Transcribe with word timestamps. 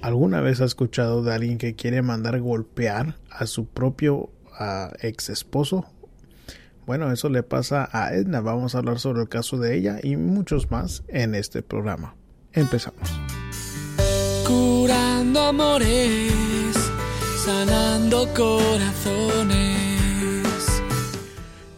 ¿Alguna 0.00 0.40
vez 0.40 0.60
has 0.60 0.68
escuchado 0.68 1.24
de 1.24 1.34
alguien 1.34 1.58
que 1.58 1.74
quiere 1.74 2.02
mandar 2.02 2.40
golpear 2.40 3.16
a 3.30 3.46
su 3.46 3.66
propio 3.66 4.30
ex 5.00 5.28
esposo? 5.28 5.86
Bueno, 6.86 7.12
eso 7.12 7.28
le 7.28 7.42
pasa 7.42 7.88
a 7.92 8.14
Edna. 8.14 8.40
Vamos 8.40 8.74
a 8.74 8.78
hablar 8.78 9.00
sobre 9.00 9.22
el 9.22 9.28
caso 9.28 9.58
de 9.58 9.76
ella 9.76 9.98
y 10.02 10.16
muchos 10.16 10.70
más 10.70 11.02
en 11.08 11.34
este 11.34 11.62
programa. 11.62 12.14
Empezamos. 12.52 13.10
Curando 14.46 15.40
amores, 15.40 16.74
sanando 17.44 18.26
corazones. 18.34 19.76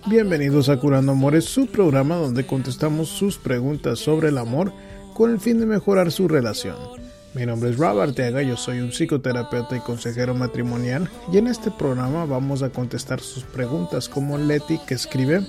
Bienvenidos 0.06 0.68
a 0.68 0.76
Curando 0.76 1.12
Amores, 1.12 1.46
su 1.46 1.66
programa 1.68 2.16
donde 2.16 2.44
contestamos 2.46 3.08
sus 3.08 3.38
preguntas 3.38 3.98
sobre 3.98 4.28
el 4.28 4.38
amor 4.38 4.72
con 5.14 5.30
el 5.30 5.40
fin 5.40 5.58
de 5.58 5.66
mejorar 5.66 6.12
su 6.12 6.28
relación. 6.28 7.09
Mi 7.32 7.46
nombre 7.46 7.70
es 7.70 7.78
Rob 7.78 8.00
Arteaga, 8.00 8.42
yo 8.42 8.56
soy 8.56 8.80
un 8.80 8.90
psicoterapeuta 8.90 9.76
y 9.76 9.80
consejero 9.80 10.34
matrimonial 10.34 11.08
y 11.32 11.38
en 11.38 11.46
este 11.46 11.70
programa 11.70 12.24
vamos 12.24 12.64
a 12.64 12.70
contestar 12.70 13.20
sus 13.20 13.44
preguntas 13.44 14.08
como 14.08 14.36
Leti 14.36 14.80
que 14.84 14.94
escribe 14.94 15.46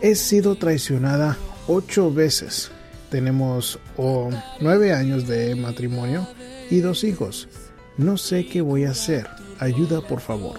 He 0.00 0.14
sido 0.14 0.54
traicionada 0.54 1.36
ocho 1.66 2.10
veces. 2.10 2.70
Tenemos 3.10 3.78
oh, 3.98 4.30
nueve 4.62 4.94
años 4.94 5.28
de 5.28 5.54
matrimonio 5.54 6.26
y 6.70 6.80
dos 6.80 7.04
hijos. 7.04 7.50
No 7.98 8.16
sé 8.16 8.46
qué 8.46 8.62
voy 8.62 8.84
a 8.84 8.92
hacer. 8.92 9.26
Ayuda 9.58 10.00
por 10.00 10.20
favor. 10.20 10.58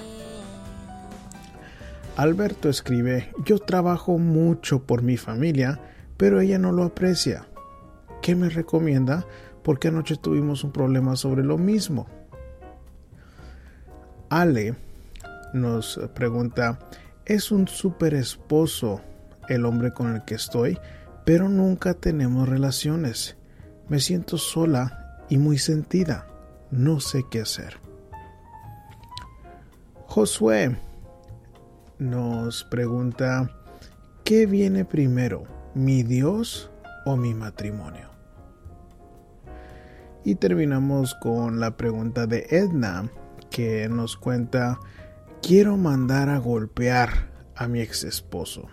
Alberto 2.15 2.69
escribe, 2.69 3.31
yo 3.43 3.57
trabajo 3.57 4.19
mucho 4.19 4.83
por 4.83 5.01
mi 5.01 5.17
familia, 5.17 5.79
pero 6.17 6.41
ella 6.41 6.59
no 6.59 6.71
lo 6.71 6.83
aprecia. 6.83 7.47
¿Qué 8.21 8.35
me 8.35 8.49
recomienda? 8.49 9.25
Porque 9.63 9.89
anoche 9.89 10.15
tuvimos 10.15 10.63
un 10.63 10.71
problema 10.71 11.15
sobre 11.15 11.43
lo 11.43 11.57
mismo. 11.57 12.07
Ale 14.29 14.75
nos 15.53 15.99
pregunta, 16.15 16.79
es 17.25 17.51
un 17.51 17.67
super 17.67 18.13
esposo 18.13 19.01
el 19.49 19.65
hombre 19.65 19.93
con 19.93 20.15
el 20.15 20.23
que 20.23 20.35
estoy, 20.35 20.77
pero 21.25 21.49
nunca 21.49 21.93
tenemos 21.93 22.47
relaciones. 22.47 23.35
Me 23.89 23.99
siento 23.99 24.37
sola 24.37 25.23
y 25.29 25.37
muy 25.37 25.57
sentida. 25.57 26.27
No 26.71 26.99
sé 26.99 27.23
qué 27.29 27.41
hacer. 27.41 27.77
Josué 30.07 30.77
nos 31.99 32.63
pregunta, 32.65 33.49
¿qué 34.23 34.45
viene 34.45 34.85
primero, 34.85 35.43
mi 35.73 36.03
Dios 36.03 36.71
o 37.05 37.15
mi 37.15 37.33
matrimonio? 37.33 38.10
Y 40.23 40.35
terminamos 40.35 41.15
con 41.15 41.59
la 41.59 41.77
pregunta 41.77 42.27
de 42.27 42.45
Edna, 42.51 43.09
que 43.49 43.89
nos 43.89 44.17
cuenta, 44.17 44.79
quiero 45.41 45.77
mandar 45.77 46.29
a 46.29 46.37
golpear 46.37 47.31
a 47.55 47.67
mi 47.67 47.81
ex 47.81 48.03
esposo. 48.03 48.67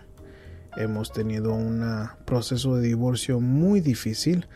Hemos 0.77 1.11
tenido 1.11 1.53
un 1.53 1.83
proceso 2.25 2.75
de 2.75 2.87
divorcio 2.87 3.39
muy 3.39 3.81
difícil 3.81 4.47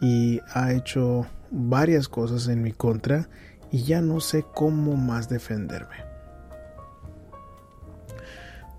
y 0.00 0.40
ha 0.52 0.72
hecho 0.72 1.26
varias 1.52 2.08
cosas 2.08 2.48
en 2.48 2.62
mi 2.62 2.72
contra 2.72 3.28
y 3.70 3.84
ya 3.84 4.02
no 4.02 4.18
sé 4.18 4.44
cómo 4.52 4.96
más 4.96 5.28
defenderme. 5.28 6.10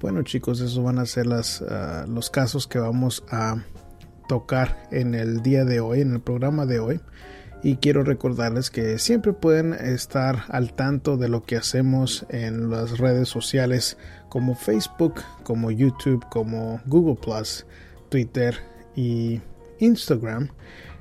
Bueno 0.01 0.23
chicos, 0.23 0.59
esos 0.59 0.83
van 0.83 0.99
a 0.99 1.05
ser 1.05 1.27
ah, 1.69 2.05
los 2.07 2.29
casos 2.29 2.67
que 2.67 2.79
vamos 2.79 3.23
a 3.29 3.63
tocar 4.27 4.89
en 4.91 5.15
el 5.15 5.41
día 5.41 5.63
de 5.63 5.79
hoy, 5.79 6.01
en 6.01 6.13
el 6.13 6.21
programa 6.21 6.65
de 6.65 6.79
hoy 6.79 6.99
y 7.63 7.75
quiero 7.75 8.03
recordarles 8.03 8.71
que 8.71 8.97
siempre 8.97 9.33
pueden 9.33 9.73
estar 9.73 10.45
al 10.49 10.73
tanto 10.73 11.17
de 11.17 11.29
lo 11.29 11.43
que 11.43 11.57
hacemos 11.57 12.25
en 12.29 12.69
las 12.69 12.97
redes 12.97 13.29
sociales 13.29 13.97
como 14.29 14.55
Facebook, 14.55 15.15
como 15.43 15.69
YouTube, 15.69 16.25
como 16.29 16.81
Google 16.85 17.17
Twitter 18.09 18.55
y 18.95 19.41
Instagram. 19.79 20.49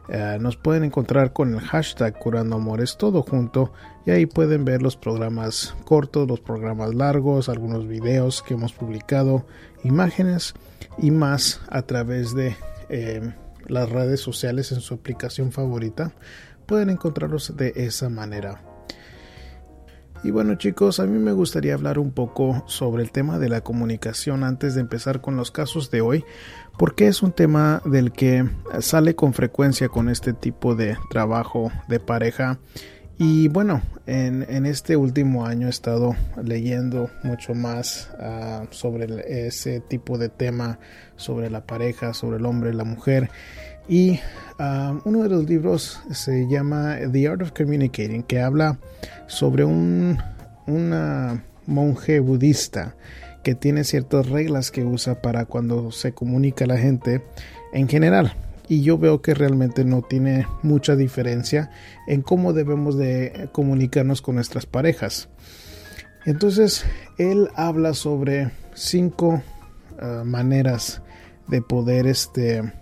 Eh, 0.08 0.38
nos 0.40 0.56
pueden 0.56 0.84
encontrar 0.84 1.32
con 1.32 1.54
el 1.54 1.60
hashtag 1.60 2.18
Curando 2.18 2.56
Amores 2.56 2.96
todo 2.98 3.22
junto 3.22 3.72
y 4.04 4.10
ahí 4.10 4.26
pueden 4.26 4.64
ver 4.64 4.82
los 4.82 4.96
programas 4.96 5.76
cortos, 5.84 6.26
los 6.26 6.40
programas 6.40 6.94
largos, 6.94 7.48
algunos 7.48 7.86
videos 7.86 8.42
que 8.42 8.54
hemos 8.54 8.72
publicado, 8.72 9.46
imágenes 9.84 10.54
y 10.98 11.12
más 11.12 11.60
a 11.68 11.82
través 11.82 12.34
de 12.34 12.56
eh, 12.88 13.32
las 13.68 13.88
redes 13.88 14.20
sociales 14.20 14.72
en 14.72 14.80
su 14.80 14.94
aplicación 14.94 15.52
favorita 15.52 16.12
pueden 16.70 16.90
encontrarlos 16.90 17.56
de 17.56 17.72
esa 17.74 18.08
manera. 18.08 18.62
Y 20.22 20.30
bueno 20.30 20.54
chicos, 20.54 21.00
a 21.00 21.06
mí 21.06 21.18
me 21.18 21.32
gustaría 21.32 21.74
hablar 21.74 21.98
un 21.98 22.12
poco 22.12 22.62
sobre 22.68 23.02
el 23.02 23.10
tema 23.10 23.40
de 23.40 23.48
la 23.48 23.62
comunicación 23.62 24.44
antes 24.44 24.76
de 24.76 24.80
empezar 24.80 25.20
con 25.20 25.34
los 25.34 25.50
casos 25.50 25.90
de 25.90 26.00
hoy, 26.00 26.24
porque 26.78 27.08
es 27.08 27.24
un 27.24 27.32
tema 27.32 27.82
del 27.84 28.12
que 28.12 28.48
sale 28.78 29.16
con 29.16 29.32
frecuencia 29.32 29.88
con 29.88 30.08
este 30.08 30.32
tipo 30.32 30.76
de 30.76 30.96
trabajo 31.10 31.72
de 31.88 31.98
pareja. 31.98 32.60
Y 33.18 33.48
bueno, 33.48 33.82
en, 34.06 34.64
este 34.64 34.96
último 34.96 35.44
año 35.44 35.66
he 35.66 35.70
estado 35.70 36.14
leyendo 36.42 37.10
mucho 37.22 37.52
más 37.52 38.10
ah, 38.18 38.64
sobre 38.70 39.46
ese 39.46 39.80
tipo 39.80 40.18
de 40.18 40.28
tema, 40.28 40.78
sobre 41.16 41.50
la 41.50 41.66
pareja, 41.66 42.14
sobre 42.14 42.38
el 42.38 42.46
hombre 42.46 42.70
y 42.70 42.74
la 42.74 42.84
mujer. 42.84 43.28
Y 43.90 44.20
um, 44.60 45.00
uno 45.04 45.24
de 45.24 45.28
los 45.28 45.48
libros 45.48 46.00
se 46.12 46.46
llama 46.48 46.96
The 47.10 47.26
Art 47.26 47.42
of 47.42 47.50
Communicating, 47.50 48.22
que 48.22 48.40
habla 48.40 48.78
sobre 49.26 49.64
un 49.64 50.16
monje 51.66 52.20
budista 52.20 52.94
que 53.42 53.56
tiene 53.56 53.82
ciertas 53.82 54.28
reglas 54.28 54.70
que 54.70 54.84
usa 54.84 55.20
para 55.20 55.44
cuando 55.44 55.90
se 55.90 56.12
comunica 56.12 56.66
a 56.66 56.68
la 56.68 56.78
gente 56.78 57.24
en 57.72 57.88
general. 57.88 58.32
Y 58.68 58.82
yo 58.82 58.96
veo 58.96 59.22
que 59.22 59.34
realmente 59.34 59.84
no 59.84 60.02
tiene 60.02 60.46
mucha 60.62 60.94
diferencia 60.94 61.72
en 62.06 62.22
cómo 62.22 62.52
debemos 62.52 62.96
de 62.96 63.48
comunicarnos 63.50 64.22
con 64.22 64.36
nuestras 64.36 64.66
parejas. 64.66 65.28
Entonces, 66.26 66.84
él 67.18 67.48
habla 67.56 67.94
sobre 67.94 68.52
cinco 68.74 69.42
uh, 70.00 70.24
maneras 70.24 71.02
de 71.48 71.60
poder 71.60 72.06
este, 72.06 72.72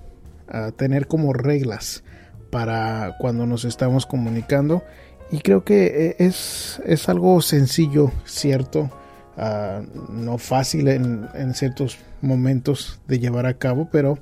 tener 0.77 1.07
como 1.07 1.33
reglas 1.33 2.03
para 2.51 3.17
cuando 3.19 3.47
nos 3.47 3.65
estamos 3.65 4.07
comunicando 4.07 4.83
y 5.31 5.41
creo 5.41 5.65
que 5.65 5.87
eh, 5.87 6.17
es, 6.19 6.81
es 6.87 7.09
algo 7.09 7.41
sencillo, 7.43 8.11
cierto, 8.25 8.91
ah, 9.37 9.83
no 10.09 10.39
fácil 10.39 10.89
en, 10.89 11.29
en, 11.35 11.55
ciertos 11.55 11.99
momentos 12.23 13.01
de 13.07 13.19
llevar 13.19 13.47
a 13.47 13.55
cabo, 13.55 13.89
pero, 13.93 14.19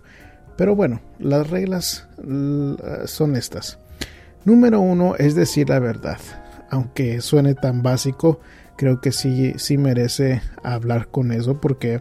pero 0.57 0.75
bueno, 0.75 1.01
las 1.19 1.49
reglas 1.49 2.09
son 3.07 3.37
estas. 3.37 3.79
Número 4.45 4.81
uno 4.81 5.15
es 5.17 5.35
decir 5.35 5.69
la 5.69 5.79
verdad. 5.79 6.19
Aunque 6.71 7.21
suene 7.21 7.55
tan 7.55 7.83
básico, 7.85 8.41
creo 8.77 9.01
que 9.01 9.13
sí, 9.13 9.55
sí 9.57 9.79
merece 9.79 10.43
hablar 10.65 11.09
con 11.09 11.31
eso 11.31 11.61
porque 11.61 12.01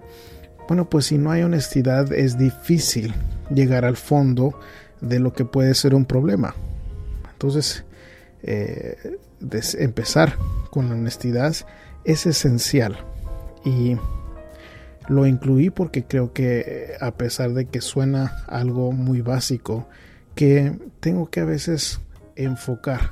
bueno, 0.67 0.89
pues 0.89 1.05
si 1.05 1.17
no 1.17 1.31
hay 1.31 1.43
honestidad 1.43 2.11
es 2.13 2.37
difícil 2.37 3.13
llegar 3.49 3.85
al 3.85 3.97
fondo 3.97 4.59
de 5.01 5.19
lo 5.19 5.33
que 5.33 5.45
puede 5.45 5.73
ser 5.75 5.93
un 5.93 6.05
problema. 6.05 6.55
Entonces, 7.33 7.83
eh, 8.43 9.17
empezar 9.77 10.37
con 10.71 10.89
la 10.89 10.95
honestidad 10.95 11.55
es 12.03 12.25
esencial. 12.25 12.97
Y 13.63 13.97
lo 15.07 15.25
incluí 15.25 15.69
porque 15.69 16.03
creo 16.03 16.33
que 16.33 16.93
a 16.99 17.11
pesar 17.11 17.53
de 17.53 17.65
que 17.65 17.81
suena 17.81 18.43
algo 18.47 18.91
muy 18.91 19.21
básico, 19.21 19.87
que 20.35 20.77
tengo 20.99 21.29
que 21.29 21.41
a 21.41 21.45
veces 21.45 21.99
enfocar 22.35 23.11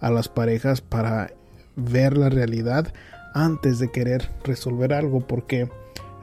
a 0.00 0.10
las 0.10 0.28
parejas 0.28 0.80
para 0.80 1.32
ver 1.74 2.16
la 2.16 2.28
realidad 2.28 2.92
antes 3.34 3.78
de 3.78 3.90
querer 3.90 4.30
resolver 4.44 4.92
algo 4.94 5.20
porque 5.26 5.68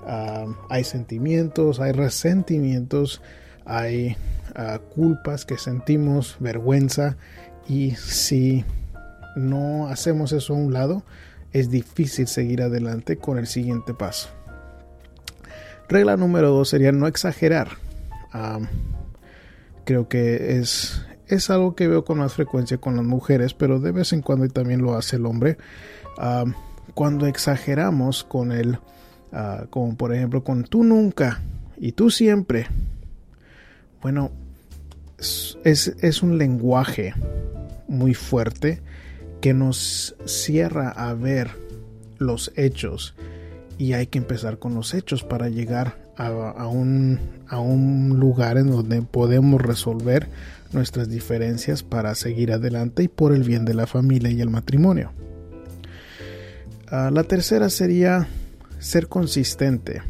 Ah, 0.05 0.45
hay 0.69 0.83
sentimientos, 0.83 1.79
hay 1.79 1.91
resentimientos, 1.91 3.21
hay 3.65 4.17
ah, 4.55 4.79
culpas 4.93 5.45
que 5.45 5.57
sentimos, 5.57 6.37
vergüenza 6.39 7.17
y 7.67 7.91
si 7.91 8.65
no 9.35 9.87
hacemos 9.87 10.31
eso 10.33 10.53
a 10.53 10.57
un 10.57 10.73
lado, 10.73 11.03
es 11.53 11.69
difícil 11.69 12.27
seguir 12.27 12.61
adelante 12.61 13.17
con 13.17 13.37
el 13.37 13.47
siguiente 13.47 13.93
paso. 13.93 14.29
Regla 15.87 16.17
número 16.17 16.49
dos 16.49 16.69
sería 16.69 16.91
no 16.91 17.07
exagerar. 17.07 17.69
Ah, 18.33 18.59
creo 19.85 20.09
que 20.09 20.59
es, 20.59 21.05
es 21.27 21.49
algo 21.49 21.75
que 21.75 21.87
veo 21.87 22.03
con 22.03 22.17
más 22.17 22.33
frecuencia 22.33 22.77
con 22.77 22.95
las 22.95 23.05
mujeres, 23.05 23.53
pero 23.53 23.79
de 23.79 23.91
vez 23.91 24.11
en 24.11 24.21
cuando 24.21 24.47
también 24.49 24.81
lo 24.81 24.95
hace 24.95 25.15
el 25.15 25.25
hombre. 25.25 25.57
cuando 26.93 27.25
exageramos 27.25 28.23
con 28.23 28.51
el 28.51 28.77
Ah, 29.33 29.65
como 29.69 29.95
por 29.95 30.13
ejemplo 30.13 30.43
con 30.43 30.63
tú 30.63 30.83
nunca 30.83 31.41
y 31.77 31.93
tú 31.93 32.11
siempre. 32.11 32.67
Bueno, 34.01 34.31
es, 35.17 35.57
es 35.63 36.21
un 36.21 36.37
lenguaje 36.37 37.13
muy 37.87 38.13
fuerte 38.13 38.81
que 39.41 39.53
nos 39.53 40.15
cierra 40.25 40.89
a 40.89 41.13
ver 41.13 41.51
los 42.19 42.51
hechos 42.55 43.15
y 43.77 43.93
hay 43.93 44.07
que 44.07 44.19
empezar 44.19 44.59
con 44.59 44.75
los 44.75 44.93
hechos 44.93 45.23
para 45.23 45.49
llegar 45.49 45.97
a, 46.15 46.67
un, 46.67 47.19
a 47.47 47.59
un 47.59 48.19
lugar 48.19 48.57
en 48.57 48.69
donde 48.69 49.01
podemos 49.01 49.59
resolver 49.59 50.29
nuestras 50.71 51.09
diferencias 51.09 51.81
para 51.81 52.13
seguir 52.13 52.51
adelante 52.51 53.03
y 53.03 53.07
por 53.07 53.33
el 53.33 53.43
bien 53.43 53.65
de 53.65 53.73
la 53.73 53.87
familia 53.87 54.29
y 54.29 54.41
el 54.41 54.49
matrimonio. 54.49 55.11
Ah, 56.87 57.09
la 57.11 57.23
tercera 57.23 57.69
sería 57.69 58.27
ser 58.83 59.07
consistente. 59.07 60.01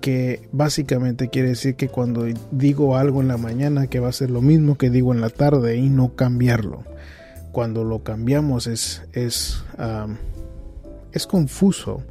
que 0.00 0.48
básicamente 0.52 1.28
quiere 1.28 1.50
decir 1.50 1.74
que 1.74 1.88
cuando 1.88 2.24
digo 2.50 2.96
algo 2.96 3.20
en 3.20 3.28
la 3.28 3.36
mañana 3.36 3.88
que 3.88 4.00
va 4.00 4.08
a 4.08 4.12
ser 4.12 4.30
lo 4.30 4.40
mismo 4.40 4.78
que 4.78 4.90
digo 4.90 5.12
en 5.12 5.20
la 5.20 5.28
tarde 5.28 5.76
y 5.76 5.90
no 5.90 6.14
cambiarlo. 6.14 6.84
Cuando 7.52 7.84
lo 7.84 8.02
cambiamos 8.04 8.66
es, 8.68 9.02
es, 9.12 9.62
es 11.12 11.26
confuso 11.26 12.02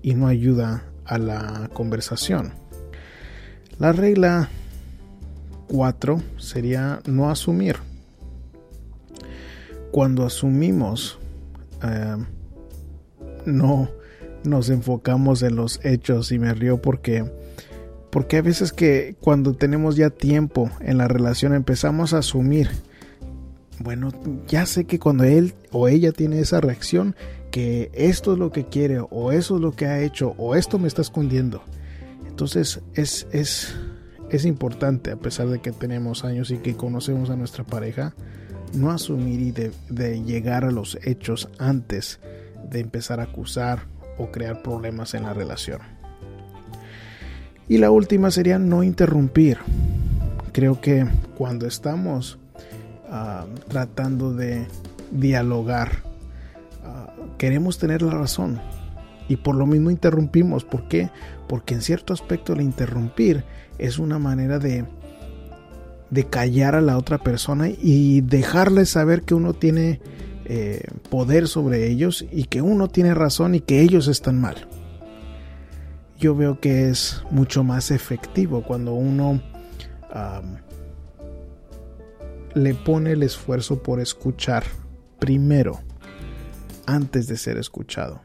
y 0.00 0.14
no 0.14 0.28
ayuda 0.28 0.84
a 1.04 1.18
la 1.18 1.68
conversación. 1.74 2.54
La 3.78 3.92
regla 3.92 4.48
4 5.68 6.22
sería 6.38 7.00
no 7.06 7.30
asumir. 7.30 7.76
Cuando 9.90 10.24
asumimos, 10.24 11.18
no 13.46 13.90
nos 14.44 14.68
enfocamos 14.68 15.42
en 15.42 15.56
los 15.56 15.80
hechos 15.84 16.32
y 16.32 16.38
me 16.38 16.52
río 16.54 16.80
porque 16.80 17.24
porque 18.10 18.36
a 18.36 18.42
veces 18.42 18.72
que 18.72 19.16
cuando 19.20 19.54
tenemos 19.54 19.96
ya 19.96 20.10
tiempo 20.10 20.70
en 20.80 20.98
la 20.98 21.08
relación 21.08 21.54
empezamos 21.54 22.12
a 22.12 22.18
asumir 22.18 22.68
bueno 23.80 24.10
ya 24.46 24.66
sé 24.66 24.84
que 24.84 24.98
cuando 24.98 25.24
él 25.24 25.54
o 25.72 25.88
ella 25.88 26.12
tiene 26.12 26.40
esa 26.40 26.60
reacción 26.60 27.16
que 27.54 27.92
esto 27.94 28.32
es 28.32 28.38
lo 28.40 28.50
que 28.50 28.64
quiere 28.64 28.98
o 28.98 29.30
eso 29.30 29.54
es 29.54 29.60
lo 29.60 29.76
que 29.76 29.86
ha 29.86 30.00
hecho 30.00 30.34
o 30.38 30.56
esto 30.56 30.80
me 30.80 30.88
está 30.88 31.02
escondiendo. 31.02 31.62
Entonces 32.26 32.80
es, 32.94 33.28
es, 33.30 33.76
es 34.28 34.44
importante, 34.44 35.12
a 35.12 35.16
pesar 35.16 35.46
de 35.46 35.60
que 35.60 35.70
tenemos 35.70 36.24
años 36.24 36.50
y 36.50 36.56
que 36.56 36.74
conocemos 36.74 37.30
a 37.30 37.36
nuestra 37.36 37.62
pareja, 37.62 38.12
no 38.72 38.90
asumir 38.90 39.40
y 39.40 39.52
de, 39.52 39.70
de 39.88 40.20
llegar 40.24 40.64
a 40.64 40.72
los 40.72 40.98
hechos 41.04 41.48
antes 41.58 42.18
de 42.70 42.80
empezar 42.80 43.20
a 43.20 43.24
acusar 43.24 43.86
o 44.18 44.30
crear 44.30 44.62
problemas 44.62 45.14
en 45.14 45.24
la 45.24 45.32
relación. 45.32 45.80
Y 47.68 47.78
la 47.78 47.90
última 47.90 48.30
sería 48.30 48.58
no 48.58 48.82
interrumpir. 48.82 49.58
Creo 50.52 50.80
que 50.80 51.06
cuando 51.36 51.66
estamos 51.66 52.38
ah, 53.10 53.46
tratando 53.68 54.34
de 54.34 54.66
dialogar 55.10 56.14
queremos 57.38 57.78
tener 57.78 58.02
la 58.02 58.12
razón 58.12 58.60
y 59.28 59.36
por 59.36 59.54
lo 59.54 59.66
mismo 59.66 59.90
interrumpimos. 59.90 60.64
¿Por 60.64 60.88
qué? 60.88 61.10
Porque 61.48 61.74
en 61.74 61.82
cierto 61.82 62.12
aspecto 62.12 62.52
el 62.52 62.60
interrumpir 62.60 63.44
es 63.78 63.98
una 63.98 64.18
manera 64.18 64.58
de, 64.58 64.84
de 66.10 66.24
callar 66.24 66.74
a 66.74 66.80
la 66.80 66.98
otra 66.98 67.18
persona 67.18 67.68
y 67.68 68.20
dejarle 68.20 68.86
saber 68.86 69.22
que 69.22 69.34
uno 69.34 69.54
tiene 69.54 70.00
eh, 70.46 70.82
poder 71.10 71.48
sobre 71.48 71.88
ellos 71.88 72.24
y 72.30 72.44
que 72.44 72.62
uno 72.62 72.88
tiene 72.88 73.14
razón 73.14 73.54
y 73.54 73.60
que 73.60 73.80
ellos 73.80 74.08
están 74.08 74.40
mal. 74.40 74.68
Yo 76.18 76.34
veo 76.34 76.60
que 76.60 76.88
es 76.88 77.22
mucho 77.30 77.64
más 77.64 77.90
efectivo 77.90 78.62
cuando 78.62 78.94
uno 78.94 79.42
le 82.54 82.74
pone 82.74 83.12
el 83.12 83.24
esfuerzo 83.24 83.82
por 83.82 84.00
escuchar 84.00 84.62
primero 85.18 85.80
antes 86.86 87.26
de 87.26 87.36
ser 87.36 87.58
escuchado. 87.58 88.22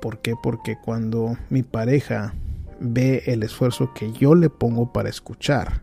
¿Por 0.00 0.18
qué? 0.18 0.34
Porque 0.42 0.76
cuando 0.82 1.36
mi 1.50 1.62
pareja 1.62 2.34
ve 2.80 3.22
el 3.26 3.44
esfuerzo 3.44 3.94
que 3.94 4.12
yo 4.12 4.34
le 4.34 4.50
pongo 4.50 4.92
para 4.92 5.08
escuchar 5.08 5.82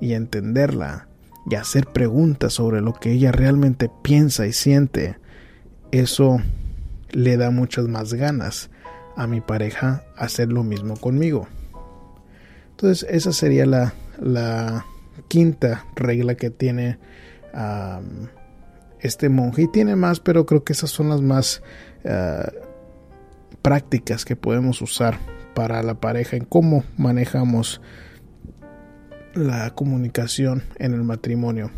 y 0.00 0.14
entenderla 0.14 1.09
y 1.48 1.54
hacer 1.54 1.86
preguntas 1.86 2.54
sobre 2.54 2.80
lo 2.80 2.92
que 2.92 3.12
ella 3.12 3.32
realmente 3.32 3.90
piensa 4.02 4.46
y 4.46 4.52
siente, 4.52 5.16
eso 5.90 6.40
le 7.10 7.36
da 7.36 7.50
muchas 7.50 7.88
más 7.88 8.14
ganas 8.14 8.70
a 9.16 9.26
mi 9.26 9.40
pareja 9.40 10.04
hacer 10.16 10.52
lo 10.52 10.62
mismo 10.62 10.96
conmigo. 10.96 11.48
Entonces 12.70 13.06
esa 13.10 13.32
sería 13.32 13.66
la, 13.66 13.94
la 14.20 14.86
quinta 15.28 15.86
regla 15.96 16.34
que 16.34 16.50
tiene 16.50 16.98
este 19.00 19.28
monje. 19.28 19.62
Y 19.62 19.68
tiene 19.68 19.96
más, 19.96 20.20
pero 20.20 20.46
creo 20.46 20.64
que 20.64 20.72
esas 20.72 20.90
son 20.90 21.08
las 21.08 21.20
más 21.20 21.62
eh, 22.04 22.50
prácticas 23.62 24.24
que 24.24 24.36
podemos 24.36 24.80
usar 24.82 25.18
para 25.54 25.82
la 25.82 25.94
pareja 25.94 26.36
en 26.36 26.44
cómo 26.44 26.84
manejamos 26.96 27.80
la 29.34 29.74
comunicación 29.74 30.62
en 30.78 30.94
el 30.94 31.02
matrimonio. 31.02 31.70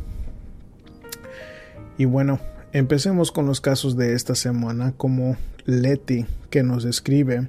Y 1.99 2.05
bueno, 2.05 2.41
empecemos 2.73 3.33
con 3.33 3.47
los 3.47 3.61
casos 3.61 3.97
de 3.97 4.15
esta 4.15 4.35
semana, 4.35 4.93
como 4.97 5.37
Leti, 5.67 6.27
que 6.51 6.63
nos 6.63 6.85
escribe. 6.85 7.49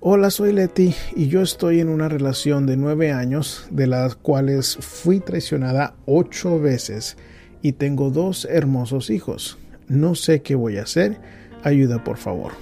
Hola, 0.00 0.30
soy 0.30 0.52
Leti 0.52 0.94
y 1.16 1.28
yo 1.28 1.42
estoy 1.42 1.80
en 1.80 1.88
una 1.88 2.08
relación 2.08 2.66
de 2.66 2.76
nueve 2.76 3.12
años, 3.12 3.66
de 3.70 3.86
las 3.86 4.14
cuales 4.14 4.76
fui 4.76 5.20
traicionada 5.20 5.94
ocho 6.06 6.60
veces 6.60 7.16
y 7.62 7.72
tengo 7.72 8.10
dos 8.10 8.46
hermosos 8.48 9.10
hijos. 9.10 9.58
No 9.88 10.14
sé 10.14 10.42
qué 10.42 10.54
voy 10.54 10.78
a 10.78 10.82
hacer. 10.82 11.18
Ayuda, 11.64 12.04
por 12.04 12.18
favor. 12.18 12.52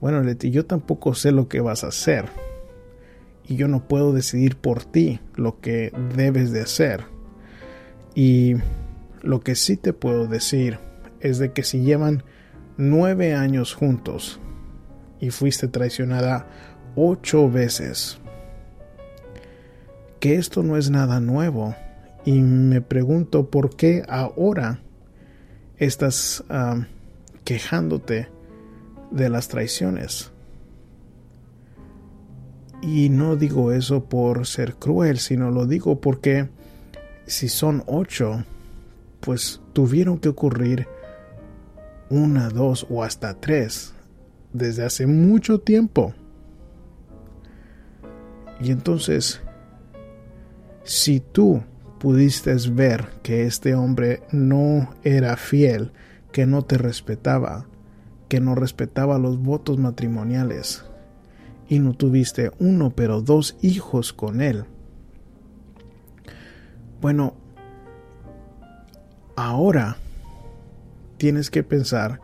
Bueno, 0.00 0.20
Leti, 0.22 0.50
yo 0.50 0.66
tampoco 0.66 1.14
sé 1.14 1.30
lo 1.30 1.48
que 1.48 1.60
vas 1.60 1.84
a 1.84 1.88
hacer. 1.88 2.26
Y 3.46 3.56
yo 3.56 3.68
no 3.68 3.86
puedo 3.86 4.12
decidir 4.12 4.56
por 4.56 4.84
ti 4.84 5.20
lo 5.34 5.60
que 5.60 5.92
debes 6.16 6.50
de 6.50 6.62
hacer. 6.62 7.04
Y 8.14 8.54
lo 9.22 9.40
que 9.40 9.54
sí 9.54 9.76
te 9.76 9.92
puedo 9.92 10.26
decir 10.26 10.78
es 11.20 11.38
de 11.38 11.52
que 11.52 11.62
si 11.62 11.82
llevan 11.82 12.22
nueve 12.76 13.34
años 13.34 13.74
juntos 13.74 14.40
y 15.20 15.30
fuiste 15.30 15.68
traicionada 15.68 16.46
ocho 16.96 17.50
veces, 17.50 18.18
que 20.20 20.36
esto 20.36 20.62
no 20.62 20.76
es 20.76 20.90
nada 20.90 21.20
nuevo 21.20 21.74
y 22.24 22.40
me 22.40 22.80
pregunto 22.80 23.50
por 23.50 23.76
qué 23.76 24.02
ahora 24.08 24.80
estás 25.76 26.44
quejándote 27.44 28.28
de 29.10 29.28
las 29.28 29.48
traiciones. 29.48 30.33
Y 32.86 33.08
no 33.08 33.34
digo 33.34 33.72
eso 33.72 34.04
por 34.04 34.46
ser 34.46 34.74
cruel, 34.74 35.18
sino 35.18 35.50
lo 35.50 35.66
digo 35.66 36.02
porque 36.02 36.50
si 37.26 37.48
son 37.48 37.82
ocho, 37.86 38.44
pues 39.20 39.62
tuvieron 39.72 40.18
que 40.18 40.28
ocurrir 40.28 40.86
una, 42.10 42.50
dos 42.50 42.86
o 42.90 43.02
hasta 43.02 43.40
tres 43.40 43.94
desde 44.52 44.84
hace 44.84 45.06
mucho 45.06 45.60
tiempo. 45.60 46.12
Y 48.60 48.70
entonces, 48.70 49.40
si 50.82 51.20
tú 51.20 51.62
pudiste 51.98 52.54
ver 52.70 53.06
que 53.22 53.46
este 53.46 53.74
hombre 53.74 54.22
no 54.30 54.90
era 55.04 55.38
fiel, 55.38 55.90
que 56.32 56.44
no 56.44 56.62
te 56.62 56.76
respetaba, 56.76 57.66
que 58.28 58.40
no 58.40 58.54
respetaba 58.54 59.18
los 59.18 59.38
votos 59.38 59.78
matrimoniales, 59.78 60.84
y 61.68 61.78
no 61.78 61.94
tuviste 61.94 62.50
uno 62.58 62.90
pero 62.90 63.20
dos 63.20 63.56
hijos 63.62 64.12
con 64.12 64.40
él. 64.40 64.64
Bueno, 67.00 67.34
ahora 69.36 69.96
tienes 71.16 71.50
que 71.50 71.62
pensar 71.62 72.20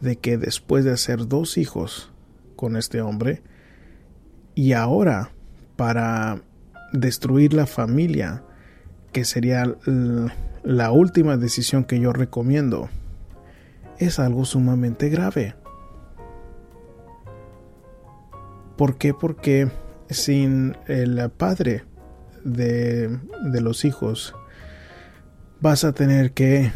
de 0.00 0.16
que 0.16 0.38
después 0.38 0.84
de 0.84 0.92
hacer 0.92 1.28
dos 1.28 1.56
hijos 1.58 2.12
con 2.56 2.76
este 2.76 3.00
hombre, 3.00 3.42
y 4.54 4.72
ahora 4.72 5.30
para 5.76 6.42
destruir 6.92 7.54
la 7.54 7.66
familia, 7.66 8.44
que 9.12 9.24
sería 9.24 9.76
la 10.62 10.90
última 10.92 11.36
decisión 11.36 11.84
que 11.84 12.00
yo 12.00 12.12
recomiendo, 12.12 12.88
es 13.98 14.18
algo 14.18 14.44
sumamente 14.44 15.08
grave. 15.08 15.54
¿Por 18.76 18.98
qué? 18.98 19.14
Porque 19.14 19.70
sin 20.10 20.76
el 20.86 21.30
padre 21.30 21.84
de, 22.44 23.08
de 23.44 23.60
los 23.60 23.84
hijos 23.84 24.34
vas 25.60 25.84
a 25.84 25.92
tener 25.92 26.32
que 26.32 26.72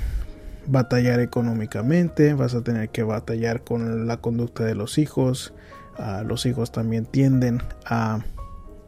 batallar 0.68 1.20
económicamente, 1.20 2.34
vas 2.34 2.54
a 2.54 2.62
tener 2.62 2.90
que 2.90 3.02
batallar 3.02 3.64
con 3.64 4.06
la 4.06 4.18
conducta 4.18 4.64
de 4.64 4.74
los 4.74 4.98
hijos. 4.98 5.54
los 6.24 6.46
hijos 6.46 6.70
también 6.70 7.06
tienden 7.06 7.62
a 7.84 8.20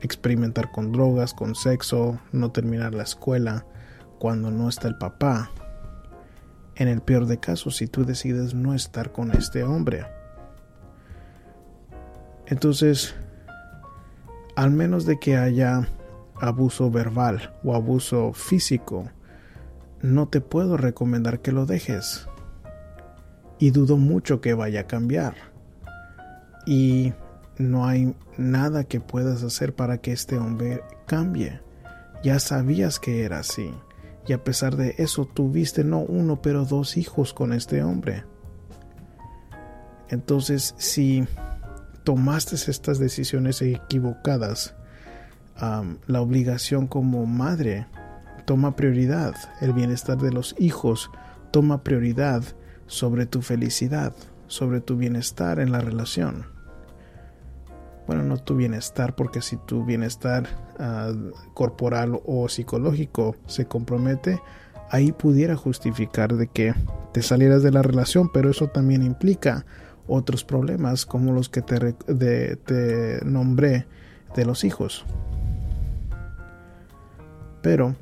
experimentar 0.00 0.70
con 0.70 0.92
drogas, 0.92 1.34
con 1.34 1.54
sexo, 1.54 2.18
no 2.32 2.50
terminar 2.52 2.94
la 2.94 3.02
escuela 3.02 3.66
cuando 4.18 4.50
no 4.50 4.68
está 4.68 4.88
el 4.88 4.96
papá. 4.96 5.50
En 6.76 6.88
el 6.88 7.02
peor 7.02 7.26
de 7.26 7.38
casos, 7.38 7.76
si 7.76 7.86
tú 7.86 8.04
decides 8.04 8.54
no 8.54 8.74
estar 8.74 9.12
con 9.12 9.32
este 9.32 9.64
hombre. 9.64 10.06
Entonces, 12.50 13.14
al 14.56 14.72
menos 14.72 15.06
de 15.06 15.18
que 15.18 15.36
haya 15.36 15.88
abuso 16.40 16.90
verbal 16.90 17.54
o 17.62 17.74
abuso 17.74 18.32
físico, 18.32 19.08
no 20.02 20.28
te 20.28 20.40
puedo 20.40 20.76
recomendar 20.76 21.40
que 21.40 21.52
lo 21.52 21.64
dejes. 21.64 22.26
Y 23.58 23.70
dudo 23.70 23.96
mucho 23.96 24.40
que 24.40 24.54
vaya 24.54 24.80
a 24.80 24.86
cambiar. 24.86 25.34
Y 26.66 27.12
no 27.56 27.86
hay 27.86 28.16
nada 28.36 28.84
que 28.84 29.00
puedas 29.00 29.44
hacer 29.44 29.74
para 29.74 29.98
que 29.98 30.12
este 30.12 30.36
hombre 30.36 30.82
cambie. 31.06 31.60
Ya 32.24 32.40
sabías 32.40 32.98
que 32.98 33.22
era 33.22 33.38
así. 33.38 33.70
Y 34.26 34.32
a 34.32 34.42
pesar 34.42 34.76
de 34.76 34.96
eso 34.98 35.24
tuviste 35.24 35.84
no 35.84 36.00
uno, 36.00 36.42
pero 36.42 36.64
dos 36.64 36.96
hijos 36.96 37.32
con 37.32 37.52
este 37.52 37.84
hombre. 37.84 38.24
Entonces, 40.08 40.74
si 40.78 41.26
tomaste 42.04 42.56
estas 42.56 42.98
decisiones 42.98 43.62
equivocadas, 43.62 44.74
la 46.06 46.20
obligación 46.20 46.86
como 46.86 47.26
madre 47.26 47.86
toma 48.46 48.74
prioridad, 48.74 49.34
el 49.60 49.72
bienestar 49.72 50.18
de 50.18 50.32
los 50.32 50.54
hijos 50.58 51.10
toma 51.50 51.84
prioridad 51.84 52.42
sobre 52.86 53.26
tu 53.26 53.42
felicidad, 53.42 54.14
sobre 54.46 54.80
tu 54.80 54.96
bienestar 54.96 55.60
en 55.60 55.70
la 55.70 55.80
relación. 55.80 56.46
Bueno, 58.06 58.24
no 58.24 58.38
tu 58.38 58.56
bienestar, 58.56 59.14
porque 59.14 59.40
si 59.40 59.56
tu 59.56 59.84
bienestar 59.84 60.48
ah, 60.78 61.12
corporal 61.54 62.20
o 62.24 62.48
psicológico 62.48 63.36
se 63.46 63.66
compromete, 63.66 64.40
ahí 64.90 65.12
pudiera 65.12 65.54
justificar 65.54 66.34
de 66.34 66.48
que 66.48 66.74
te 67.12 67.22
salieras 67.22 67.62
de 67.62 67.70
la 67.70 67.82
relación, 67.82 68.30
pero 68.32 68.50
eso 68.50 68.66
también 68.66 69.04
implica 69.04 69.64
otros 70.10 70.44
problemas 70.44 71.06
como 71.06 71.32
los 71.32 71.48
que 71.48 71.62
te, 71.62 71.94
te 72.56 73.24
nombré 73.24 73.86
de 74.34 74.44
los 74.44 74.64
hijos. 74.64 75.04
Pero 77.62 77.94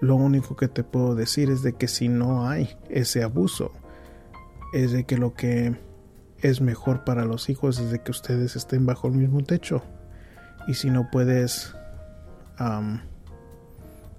lo 0.00 0.16
único 0.16 0.56
que 0.56 0.68
te 0.68 0.84
puedo 0.84 1.14
decir 1.14 1.50
es 1.50 1.62
de 1.62 1.72
que 1.74 1.88
si 1.88 2.08
no 2.08 2.48
hay 2.48 2.76
ese 2.88 3.22
abuso, 3.22 3.72
es 4.72 4.92
de 4.92 5.04
que 5.04 5.16
lo 5.16 5.34
que 5.34 5.76
es 6.40 6.60
mejor 6.60 7.04
para 7.04 7.24
los 7.24 7.48
hijos 7.48 7.78
es 7.80 7.90
de 7.90 8.00
que 8.00 8.10
ustedes 8.10 8.56
estén 8.56 8.86
bajo 8.86 9.08
el 9.08 9.14
mismo 9.14 9.42
techo. 9.42 9.82
Y 10.66 10.74
si 10.74 10.90
no 10.90 11.10
puedes 11.10 11.74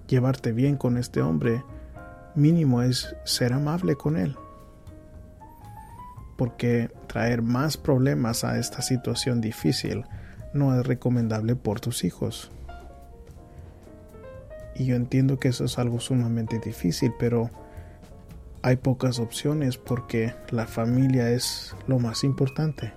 llevarte 0.06 0.52
bien 0.52 0.76
con 0.76 0.96
este 0.96 1.22
hombre, 1.22 1.62
mínimo 2.34 2.82
es 2.82 3.14
ser 3.24 3.52
amable 3.52 3.96
con 3.96 4.16
él. 4.16 4.36
Porque 6.36 6.90
traer 7.06 7.42
más 7.42 7.76
problemas 7.76 8.44
a 8.44 8.58
esta 8.58 8.82
situación 8.82 9.40
difícil 9.40 10.04
no 10.54 10.78
es 10.78 10.86
recomendable 10.86 11.56
por 11.56 11.80
tus 11.80 12.04
hijos. 12.04 12.50
Y 14.74 14.86
yo 14.86 14.96
entiendo 14.96 15.38
que 15.38 15.48
eso 15.48 15.64
es 15.64 15.78
algo 15.78 16.00
sumamente 16.00 16.58
difícil, 16.58 17.12
pero 17.18 17.50
hay 18.62 18.76
pocas 18.76 19.18
opciones 19.18 19.76
porque 19.76 20.34
la 20.50 20.66
familia 20.66 21.30
es 21.30 21.74
lo 21.86 21.98
más 21.98 22.24
importante. 22.24 22.92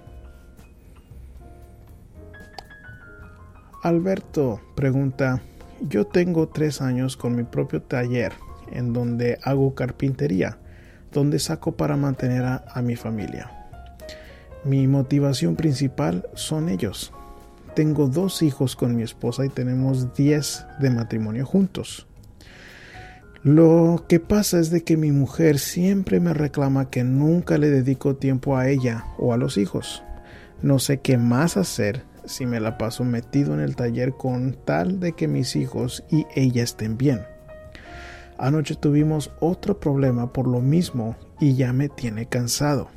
Alberto 3.82 4.62
pregunta, 4.76 5.42
yo 5.82 6.08
tengo 6.08 6.48
tres 6.48 6.82
años 6.82 7.18
con 7.18 7.36
mi 7.36 7.44
propio 7.44 7.82
taller 7.82 8.32
en 8.72 8.94
donde 8.94 9.40
hago 9.44 9.76
carpintería, 9.76 10.58
donde 11.12 11.40
saco 11.40 11.74
para 11.74 11.98
mantener 11.98 12.44
a, 12.44 12.82
mi 12.82 12.96
familia. 12.96 13.52
Mi 14.64 14.88
motivación 14.88 15.56
principal 15.56 16.28
son 16.34 16.70
ellos. 16.70 17.14
Tengo 17.76 18.08
dos 18.08 18.42
hijos 18.42 18.76
con 18.76 18.96
mi 18.96 19.04
esposa 19.04 19.46
y 19.46 19.50
tenemos 19.50 20.14
diez 20.14 20.66
de 20.80 20.90
matrimonio 20.90 21.46
juntos. 21.46 22.08
Lo 23.44 24.06
que 24.08 24.20
pasa 24.20 24.60
es 24.60 24.70
de 24.70 24.84
que 24.84 24.96
mi 24.96 25.12
mujer 25.12 25.60
siempre 25.60 26.20
me 26.20 26.34
reclama 26.34 26.90
que 26.90 27.04
nunca 27.04 27.58
le 27.58 27.70
dedico 27.70 28.16
tiempo 28.16 28.56
a 28.58 28.70
ella 28.70 29.06
o 29.18 29.34
a 29.34 29.38
los 29.38 29.58
hijos. 29.58 30.04
No 30.62 30.80
sé 30.80 31.02
qué 31.02 31.18
más 31.18 31.58
hacer 31.58 32.04
si 32.26 32.46
me 32.46 32.60
la 32.60 32.78
paso 32.78 33.04
metido 33.04 33.54
en 33.54 33.60
el 33.60 33.76
taller 33.76 34.14
con 34.14 34.54
tal 34.54 35.00
de 35.00 35.12
que 35.12 35.28
mis 35.28 35.56
hijos 35.58 36.06
y 36.10 36.26
ella 36.36 36.64
estén 36.64 36.98
bien. 36.98 37.33
Anoche 38.38 38.76
tuvimos 38.76 39.32
otro 39.40 39.80
problema 39.80 40.34
por 40.34 40.48
lo 40.48 40.60
mismo 40.60 41.16
y 41.40 41.56
ya 41.56 41.74
me 41.74 41.90
tiene 41.90 42.28
cansado. 42.28 42.90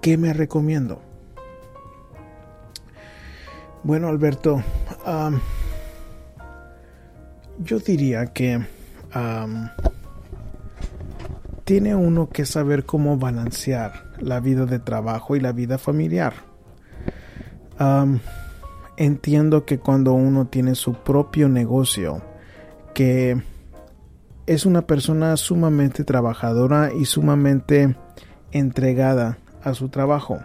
¿Qué 0.00 0.16
me 0.18 0.32
recomiendo? 0.32 1.00
Bueno, 3.82 4.08
Alberto, 4.08 4.62
yo 7.58 7.78
diría 7.78 8.26
que 8.32 8.60
tiene 11.64 11.94
uno 11.94 12.28
que 12.28 12.44
saber 12.44 12.84
cómo 12.84 13.16
balancear 13.16 14.04
la 14.18 14.40
vida 14.40 14.66
de 14.66 14.78
trabajo 14.78 15.36
y 15.36 15.40
la 15.40 15.52
vida 15.52 15.78
familiar. 15.78 16.34
entiendo 18.96 19.64
que 19.64 19.78
cuando 19.78 20.12
uno 20.12 20.46
tiene 20.46 20.74
su 20.74 20.94
propio 20.94 21.48
negocio, 21.48 22.22
que 22.94 23.42
es 24.46 24.66
una 24.66 24.86
persona 24.86 25.36
sumamente 25.36 26.04
trabajadora 26.04 26.90
y 26.92 27.06
sumamente 27.06 27.96
entregada 28.52 29.38
a 29.62 29.74
su 29.74 29.88
trabajo. 29.88 30.38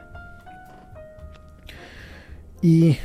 Y 2.61 2.97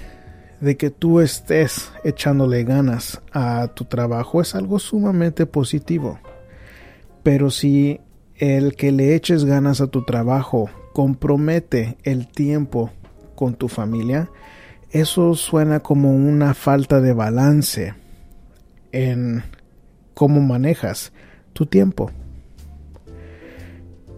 de 0.61 0.77
que 0.77 0.91
tú 0.91 1.21
estés 1.21 1.91
echándole 2.05 2.65
ganas 2.65 3.21
a 3.33 3.69
tu 3.69 3.85
trabajo 3.85 4.41
es 4.41 4.55
algo 4.55 4.79
sumamente 4.79 5.47
positivo. 5.47 6.19
Pero 7.23 7.51
si 7.51 8.01
el 8.37 8.75
que 8.75 8.93
le 8.93 9.15
eches 9.15 9.45
ganas 9.45 9.81
a 9.81 9.89
tu 9.89 10.05
trabajo 10.05 10.71
compromete 10.93 11.99
el 12.03 12.29
tiempo 12.29 12.91
con 13.35 13.55
tu 13.55 13.69
familia, 13.69 14.31
eso 14.91 15.35
suena 15.35 15.81
como 15.81 16.15
una 16.15 16.55
falta 16.55 17.01
de 17.01 17.13
balance 17.13 17.95
en 18.93 19.43
cómo 20.14 20.40
manejas 20.40 21.12
tu 21.52 21.66
tiempo. 21.66 22.11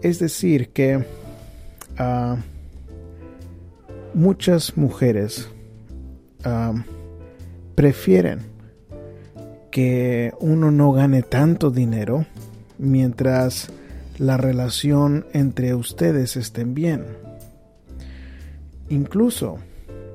Es 0.03 0.19
decir, 0.19 0.69
que 0.71 1.05
ah, 1.99 2.37
muchas 4.15 4.77
mujeres 4.77 5.49
prefieren 7.75 8.39
que 9.71 10.33
uno 10.39 10.71
no 10.71 10.93
gane 10.93 11.23
tanto 11.23 11.71
dinero 11.71 12.25
mientras 12.79 13.69
la 14.19 14.37
relación 14.37 15.27
entre 15.33 15.75
ustedes 15.75 16.37
estén 16.37 16.73
bien. 16.73 17.05
Incluso 18.89 19.59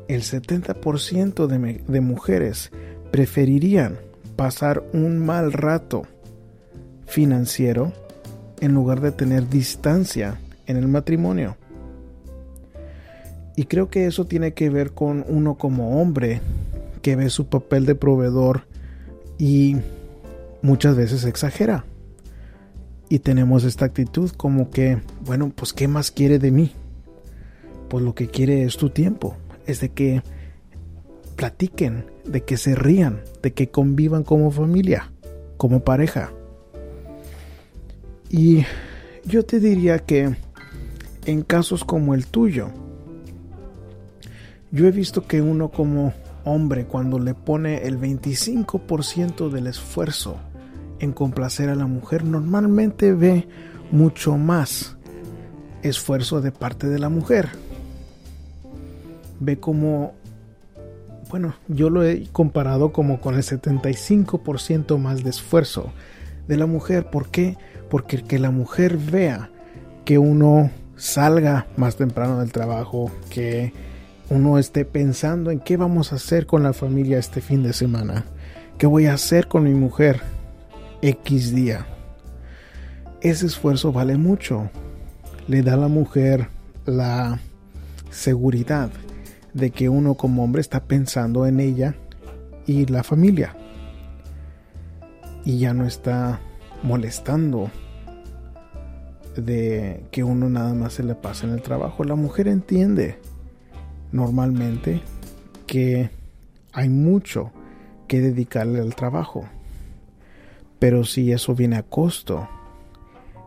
el 0.07 0.21
70% 0.21 1.47
de, 1.47 1.83
de 1.85 2.01
mujeres 2.01 2.71
preferirían 3.11 3.99
pasar 4.35 4.83
un 4.93 5.19
mal 5.19 5.53
rato 5.53 6.03
financiero 7.05 7.91
en 8.59 8.73
lugar 8.73 9.01
de 9.01 9.11
tener 9.11 9.49
distancia 9.49 10.39
en 10.65 10.77
el 10.77 10.87
matrimonio. 10.87 11.57
Y 13.55 13.65
creo 13.65 13.89
que 13.89 14.05
eso 14.05 14.25
tiene 14.25 14.53
que 14.53 14.69
ver 14.69 14.91
con 14.91 15.25
uno 15.27 15.55
como 15.55 16.01
hombre 16.01 16.41
que 17.01 17.15
ve 17.15 17.29
su 17.29 17.47
papel 17.47 17.85
de 17.85 17.95
proveedor 17.95 18.63
y 19.37 19.77
muchas 20.61 20.95
veces 20.95 21.25
exagera. 21.25 21.85
Y 23.09 23.19
tenemos 23.19 23.65
esta 23.65 23.85
actitud 23.85 24.31
como 24.31 24.69
que, 24.69 25.01
bueno, 25.25 25.51
pues 25.53 25.73
¿qué 25.73 25.87
más 25.87 26.11
quiere 26.11 26.39
de 26.39 26.51
mí? 26.51 26.71
Pues 27.89 28.03
lo 28.03 28.15
que 28.15 28.27
quiere 28.27 28.63
es 28.63 28.77
tu 28.77 28.89
tiempo, 28.89 29.35
es 29.65 29.81
de 29.81 29.89
que 29.89 30.21
platiquen, 31.35 32.05
de 32.25 32.43
que 32.43 32.57
se 32.57 32.75
rían, 32.75 33.21
de 33.41 33.53
que 33.53 33.69
convivan 33.69 34.23
como 34.23 34.51
familia, 34.51 35.11
como 35.57 35.83
pareja. 35.83 36.31
Y 38.29 38.63
yo 39.25 39.43
te 39.43 39.59
diría 39.59 39.99
que 39.99 40.35
en 41.25 41.41
casos 41.43 41.83
como 41.83 42.13
el 42.13 42.27
tuyo, 42.27 42.69
yo 44.71 44.87
he 44.87 44.91
visto 44.91 45.27
que 45.27 45.41
uno 45.41 45.69
como 45.69 46.13
hombre 46.45 46.85
cuando 46.85 47.19
le 47.19 47.33
pone 47.33 47.85
el 47.85 47.99
25% 47.99 49.49
del 49.49 49.67
esfuerzo 49.67 50.37
en 50.99 51.11
complacer 51.11 51.69
a 51.69 51.75
la 51.75 51.87
mujer, 51.87 52.23
normalmente 52.23 53.13
ve 53.13 53.47
mucho 53.91 54.37
más 54.37 54.95
esfuerzo 55.83 56.41
de 56.41 56.51
parte 56.51 56.87
de 56.87 56.99
la 56.99 57.09
mujer. 57.09 57.49
ve 59.39 59.57
como, 59.59 60.13
bueno, 61.31 61.55
yo 61.69 61.89
lo 61.89 62.03
he 62.03 62.27
comparado 62.33 62.91
como 62.91 63.21
con 63.21 63.35
el 63.35 63.43
75% 63.43 64.97
más 64.97 65.23
de 65.23 65.29
esfuerzo 65.29 65.93
de 66.49 66.57
la 66.57 66.65
mujer. 66.65 67.09
¿Por 67.09 67.29
qué? 67.29 67.57
Porque 67.89 68.21
que 68.21 68.37
la 68.37 68.51
mujer 68.51 68.97
vea 68.97 69.49
que 70.03 70.17
uno 70.17 70.71
salga 70.97 71.67
más 71.77 71.95
temprano 71.95 72.41
del 72.41 72.51
trabajo, 72.51 73.09
que 73.29 73.71
uno 74.29 74.59
esté 74.59 74.83
pensando 74.83 75.51
en 75.51 75.61
qué 75.61 75.77
vamos 75.77 76.11
a 76.11 76.17
hacer 76.17 76.45
con 76.45 76.63
la 76.63 76.73
familia 76.73 77.17
este 77.17 77.39
fin 77.39 77.63
de 77.63 77.71
semana, 77.71 78.25
qué 78.77 78.85
voy 78.85 79.05
a 79.05 79.13
hacer 79.13 79.47
con 79.47 79.63
mi 79.63 79.73
mujer 79.73 80.19
X 81.01 81.55
día. 81.55 81.87
Ese 83.21 83.45
esfuerzo 83.45 83.93
vale 83.93 84.17
mucho. 84.17 84.69
Le 85.47 85.61
da 85.61 85.75
a 85.75 85.77
la 85.77 85.87
mujer 85.87 86.49
la 86.85 87.39
seguridad 88.09 88.91
de 89.53 89.71
que 89.71 89.89
uno 89.89 90.15
como 90.15 90.43
hombre 90.43 90.61
está 90.61 90.83
pensando 90.83 91.45
en 91.45 91.59
ella 91.59 91.95
y 92.65 92.85
la 92.85 93.03
familia. 93.03 93.55
Y 95.43 95.59
ya 95.59 95.73
no 95.73 95.85
está 95.85 96.39
molestando 96.83 97.69
de 99.35 100.03
que 100.11 100.23
uno 100.23 100.49
nada 100.49 100.73
más 100.73 100.93
se 100.93 101.03
le 101.03 101.15
pasa 101.15 101.47
en 101.47 101.53
el 101.53 101.61
trabajo. 101.61 102.03
La 102.03 102.15
mujer 102.15 102.47
entiende 102.47 103.17
normalmente 104.11 105.01
que 105.65 106.09
hay 106.73 106.89
mucho 106.89 107.51
que 108.07 108.21
dedicarle 108.21 108.79
al 108.79 108.95
trabajo. 108.95 109.45
Pero 110.79 111.03
si 111.03 111.31
eso 111.31 111.55
viene 111.55 111.77
a 111.77 111.83
costo 111.83 112.47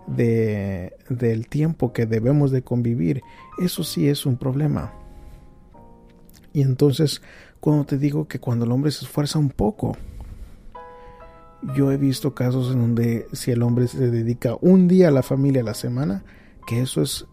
de, 0.06 0.96
del 1.08 1.48
tiempo 1.48 1.92
que 1.92 2.06
debemos 2.06 2.50
de 2.50 2.62
convivir, 2.62 3.22
eso 3.58 3.84
sí 3.84 4.08
es 4.08 4.24
un 4.24 4.36
problema. 4.36 4.92
Y 6.54 6.62
entonces, 6.62 7.20
cuando 7.60 7.84
te 7.84 7.98
digo 7.98 8.26
que 8.26 8.40
cuando 8.40 8.64
el 8.64 8.72
hombre 8.72 8.90
se 8.92 9.04
esfuerza 9.04 9.38
un 9.38 9.50
poco, 9.50 9.98
yo 11.76 11.92
he 11.92 11.98
visto 11.98 12.34
casos 12.34 12.72
en 12.72 12.80
donde 12.80 13.26
si 13.32 13.50
el 13.50 13.62
hombre 13.62 13.88
se 13.88 14.10
dedica 14.10 14.56
un 14.62 14.88
día 14.88 15.08
a 15.08 15.10
la 15.10 15.22
familia 15.22 15.60
a 15.60 15.64
la 15.64 15.74
semana, 15.74 16.24
que 16.66 16.80
eso 16.80 17.02
es 17.02 17.26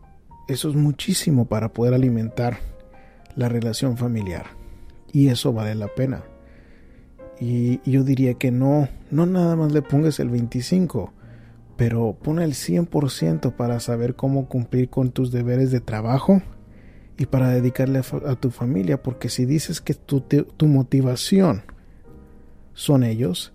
eso 0.51 0.70
es 0.70 0.75
muchísimo 0.75 1.46
para 1.46 1.72
poder 1.72 1.94
alimentar 1.94 2.58
la 3.36 3.48
relación 3.48 3.96
familiar. 3.96 4.48
Y 5.13 5.30
eso 5.30 5.54
vale 5.54 5.75
la 5.75 5.88
pena. 5.88 6.24
Y 7.40 7.80
yo 7.90 8.04
diría 8.04 8.36
que 8.36 8.51
no, 8.51 8.90
no 9.10 9.25
nada 9.25 9.56
más 9.56 9.72
le 9.72 9.82
pongas 9.82 10.20
el 10.20 10.30
25, 10.30 11.13
pero 11.78 12.18
pon 12.22 12.40
el 12.40 12.54
100% 12.54 13.56
para 13.56 13.80
saber 13.80 14.16
cómo 14.16 14.48
cumplir 14.48 14.90
con 14.90 15.12
tus 15.12 15.32
deberes 15.32 15.72
de 15.72 15.80
trabajo 15.80 16.42
y 17.22 17.28
para 17.28 17.50
dedicarle 17.50 18.01
a, 18.25 18.36
tu 18.36 18.50
familia, 18.50 19.04
porque 19.04 19.30
si 19.30 19.46
dices 19.46 19.80
que 19.80 19.94
tu, 19.94 20.22
tu 20.22 20.66
motivación 20.66 21.62
son 22.74 23.04
ellos, 23.04 23.54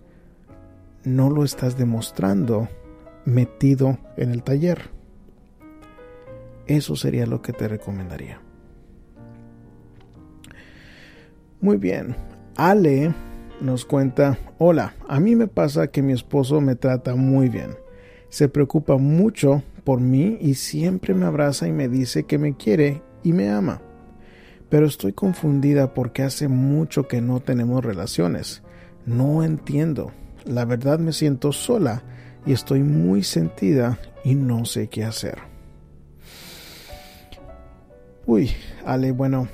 no 1.03 1.31
lo 1.31 1.43
estás 1.43 1.77
demostrando 1.77 2.69
metido 3.25 3.99
en 4.17 4.31
el 4.31 4.45
taller. 4.45 4.91
Eso 6.69 6.95
sería 6.95 7.27
lo 7.27 7.43
que 7.43 7.53
te 7.53 7.67
recomendaría. 7.67 8.41
Muy 11.61 11.77
bien, 11.77 12.15
Ale 12.55 13.13
nos 13.61 13.85
cuenta, 13.85 14.39
hola, 14.59 14.95
a 15.09 15.19
mí 15.19 15.35
me 15.35 15.49
pasa 15.49 15.89
que 15.89 16.03
mi 16.03 16.13
esposo 16.13 16.61
me 16.61 16.77
trata 16.77 17.17
muy 17.17 17.49
bien. 17.49 17.71
Se 18.29 18.49
preocupa 18.49 18.97
mucho 18.97 19.65
por 19.83 20.01
mí 20.01 20.39
y 20.41 20.55
siempre 20.55 21.15
me 21.15 21.27
abraza 21.27 21.67
y 21.67 21.73
me 21.73 21.89
dice 21.89 22.27
que 22.27 22.39
me 22.39 22.57
quiere 22.57 23.03
y 23.27 23.33
me 23.33 23.51
ama. 23.51 23.83
Pero 24.69 24.87
estoy 24.87 25.13
confundida 25.13 25.95
porque 25.95 26.23
hace 26.23 26.47
mucho 26.47 27.09
que 27.09 27.21
no 27.21 27.41
tenemos 27.41 27.85
relaciones. 27.85 28.63
No 29.05 29.43
entiendo. 29.43 30.13
La 30.45 30.65
verdad 30.65 31.01
me 31.01 31.13
siento 31.13 31.51
sola 31.51 32.05
y 32.47 32.53
estoy 32.53 32.85
muy 32.85 33.25
sentida 33.25 33.99
y 34.23 34.37
no 34.37 34.65
sé 34.65 34.87
qué 34.89 35.05
hacer. 35.05 35.39
Uy, 38.27 38.53
Ale, 38.85 39.11
bueno, 39.11 39.49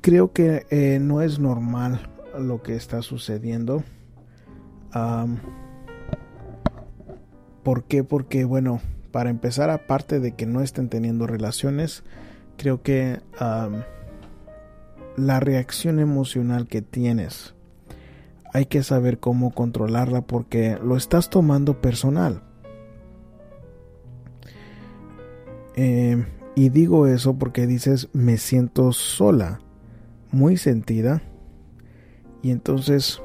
creo 0.00 0.32
que 0.32 0.64
eh, 0.70 1.00
no 1.00 1.22
es 1.22 1.40
normal 1.40 2.08
lo 2.38 2.62
que 2.62 2.76
está 2.76 3.02
sucediendo. 3.02 3.82
¿Por 7.64 7.82
qué? 7.84 8.04
Porque, 8.04 8.44
bueno, 8.44 8.80
para 9.10 9.30
empezar, 9.30 9.70
aparte 9.70 10.20
de 10.20 10.32
que 10.32 10.46
no 10.46 10.60
estén 10.60 10.88
teniendo 10.88 11.26
relaciones, 11.26 12.04
creo 12.56 12.82
que 12.82 13.20
la 15.16 15.40
reacción 15.40 15.98
emocional 15.98 16.68
que 16.68 16.82
tienes 16.82 17.54
hay 18.52 18.66
que 18.66 18.82
saber 18.82 19.18
cómo 19.18 19.50
controlarla 19.50 20.22
porque 20.22 20.78
lo 20.82 20.96
estás 20.96 21.30
tomando 21.30 21.80
personal. 21.80 22.42
Eh, 25.76 26.24
y 26.54 26.70
digo 26.70 27.06
eso 27.06 27.38
porque 27.38 27.66
dices 27.66 28.08
me 28.12 28.36
siento 28.36 28.92
sola, 28.92 29.60
muy 30.32 30.56
sentida. 30.56 31.22
Y 32.42 32.50
entonces 32.50 33.20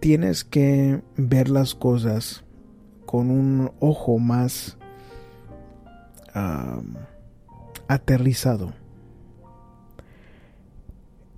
tienes 0.00 0.44
que 0.44 1.02
ver 1.16 1.48
las 1.48 1.74
cosas 1.74 2.44
con 3.12 3.30
un 3.30 3.70
ojo 3.78 4.18
más 4.18 4.78
aterrizado 7.86 8.72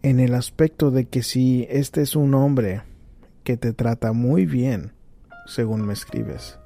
en 0.02 0.20
el 0.20 0.36
aspecto 0.36 0.92
de 0.92 1.06
que 1.06 1.24
si 1.24 1.66
este 1.68 2.02
es 2.02 2.14
un 2.14 2.34
hombre 2.34 2.82
que 3.42 3.56
te 3.56 3.72
trata 3.72 4.12
muy 4.12 4.46
bien, 4.46 4.92
según 5.46 5.84
me 5.84 5.94
escribes, 5.94 6.60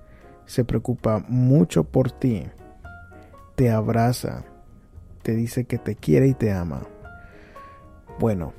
se 0.44 0.66
preocupa 0.66 1.24
mucho 1.26 1.84
por 1.84 2.10
ti, 2.10 2.44
te 3.54 3.70
abraza, 3.70 4.44
te 5.22 5.34
dice 5.34 5.64
que 5.64 5.78
te 5.78 5.96
quiere 5.96 6.28
y 6.28 6.34
te 6.34 6.52
ama. 6.52 6.82
Bueno, 8.18 8.52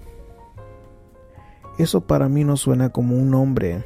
eso 1.77 2.07
para 2.07 2.27
mí 2.27 2.43
no 2.43 2.57
suena 2.57 2.89
como 2.89 3.17
un 3.17 3.35
hombre 3.35 3.83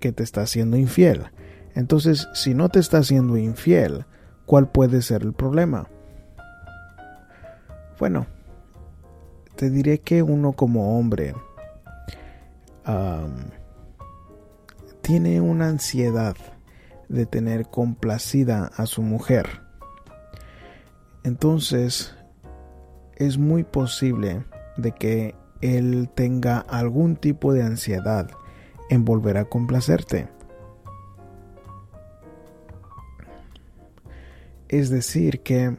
que 0.00 0.12
te 0.12 0.22
está 0.22 0.42
haciendo 0.42 0.76
infiel. 0.76 1.30
Entonces, 1.74 2.28
si 2.34 2.54
no 2.54 2.68
te 2.68 2.78
está 2.78 2.98
haciendo 2.98 3.36
infiel, 3.36 4.06
¿cuál 4.46 4.68
puede 4.68 5.02
ser 5.02 5.22
el 5.22 5.32
problema? 5.32 5.88
Bueno, 7.98 8.26
te 9.56 9.70
diré 9.70 10.00
que 10.00 10.22
uno 10.22 10.52
como 10.52 10.98
hombre 10.98 11.34
tiene 15.00 15.40
una 15.40 15.68
ansiedad 15.68 16.36
de 17.08 17.26
tener 17.26 17.66
complacida 17.66 18.70
a 18.76 18.86
su 18.86 19.02
mujer. 19.02 19.62
Entonces, 21.22 22.14
es 23.16 23.38
muy 23.38 23.64
posible 23.64 24.44
de 24.76 24.92
que 24.92 25.34
él 25.60 26.10
tenga 26.14 26.58
algún 26.58 27.16
tipo 27.16 27.52
de 27.52 27.62
ansiedad 27.62 28.28
en 28.90 29.04
volver 29.04 29.38
a 29.38 29.46
complacerte. 29.46 30.28
Es 34.74 34.90
decir, 34.90 35.44
que 35.44 35.76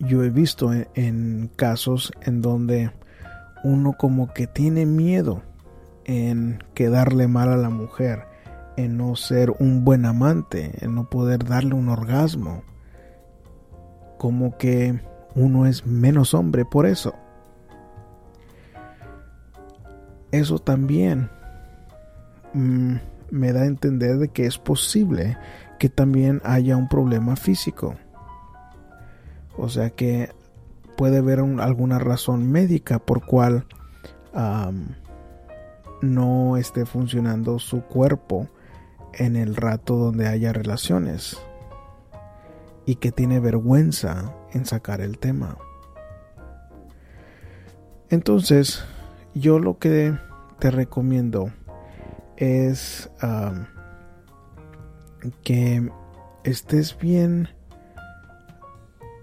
yo 0.00 0.24
he 0.24 0.30
visto 0.30 0.72
en, 0.72 1.48
casos 1.54 2.12
en 2.22 2.42
donde 2.42 2.90
uno 3.62 3.92
como 3.92 4.34
que 4.34 4.48
tiene 4.48 4.84
miedo 4.84 5.42
en 6.04 6.60
quedarle 6.74 7.28
mal 7.28 7.50
a 7.50 7.56
la 7.56 7.70
mujer, 7.70 8.24
en 8.76 8.96
no 8.96 9.14
ser 9.14 9.52
un 9.60 9.84
buen 9.84 10.06
amante, 10.06 10.72
en 10.84 10.96
no 10.96 11.08
poder 11.08 11.44
darle 11.44 11.74
un 11.74 11.88
orgasmo. 11.88 12.64
Como 14.18 14.58
que 14.58 15.00
uno 15.36 15.64
es 15.66 15.86
menos 15.86 16.34
hombre 16.34 16.64
por 16.64 16.84
eso. 16.84 17.14
Eso 20.32 20.58
también 20.58 21.30
mm, 22.54 22.96
me 23.30 23.52
da 23.52 23.60
a 23.60 23.66
entender 23.66 24.18
de 24.18 24.30
que 24.30 24.46
es 24.46 24.58
posible 24.58 25.38
que 25.82 25.88
también 25.88 26.40
haya 26.44 26.76
un 26.76 26.88
problema 26.88 27.34
físico. 27.34 27.96
O 29.56 29.68
sea 29.68 29.90
que 29.90 30.30
puede 30.96 31.18
haber 31.18 31.40
alguna 31.40 31.98
razón 31.98 32.52
médica 32.52 33.00
por 33.00 33.26
cual 33.26 33.66
no 36.00 36.56
esté 36.56 36.86
funcionando 36.86 37.58
su 37.58 37.82
cuerpo 37.82 38.46
en 39.12 39.34
el 39.34 39.56
rato 39.56 39.96
donde 39.96 40.28
haya 40.28 40.52
relaciones 40.52 41.36
y 42.86 42.94
que 42.94 43.10
tiene 43.10 43.40
vergüenza 43.40 44.32
en 44.52 44.66
sacar 44.66 45.00
el 45.00 45.18
tema. 45.18 45.58
Entonces, 48.08 48.84
yo 49.34 49.58
lo 49.58 49.80
que 49.80 50.16
te 50.60 50.70
recomiendo 50.70 51.50
es 52.36 53.10
que 55.42 55.90
estés 56.44 56.96
bien 56.98 57.48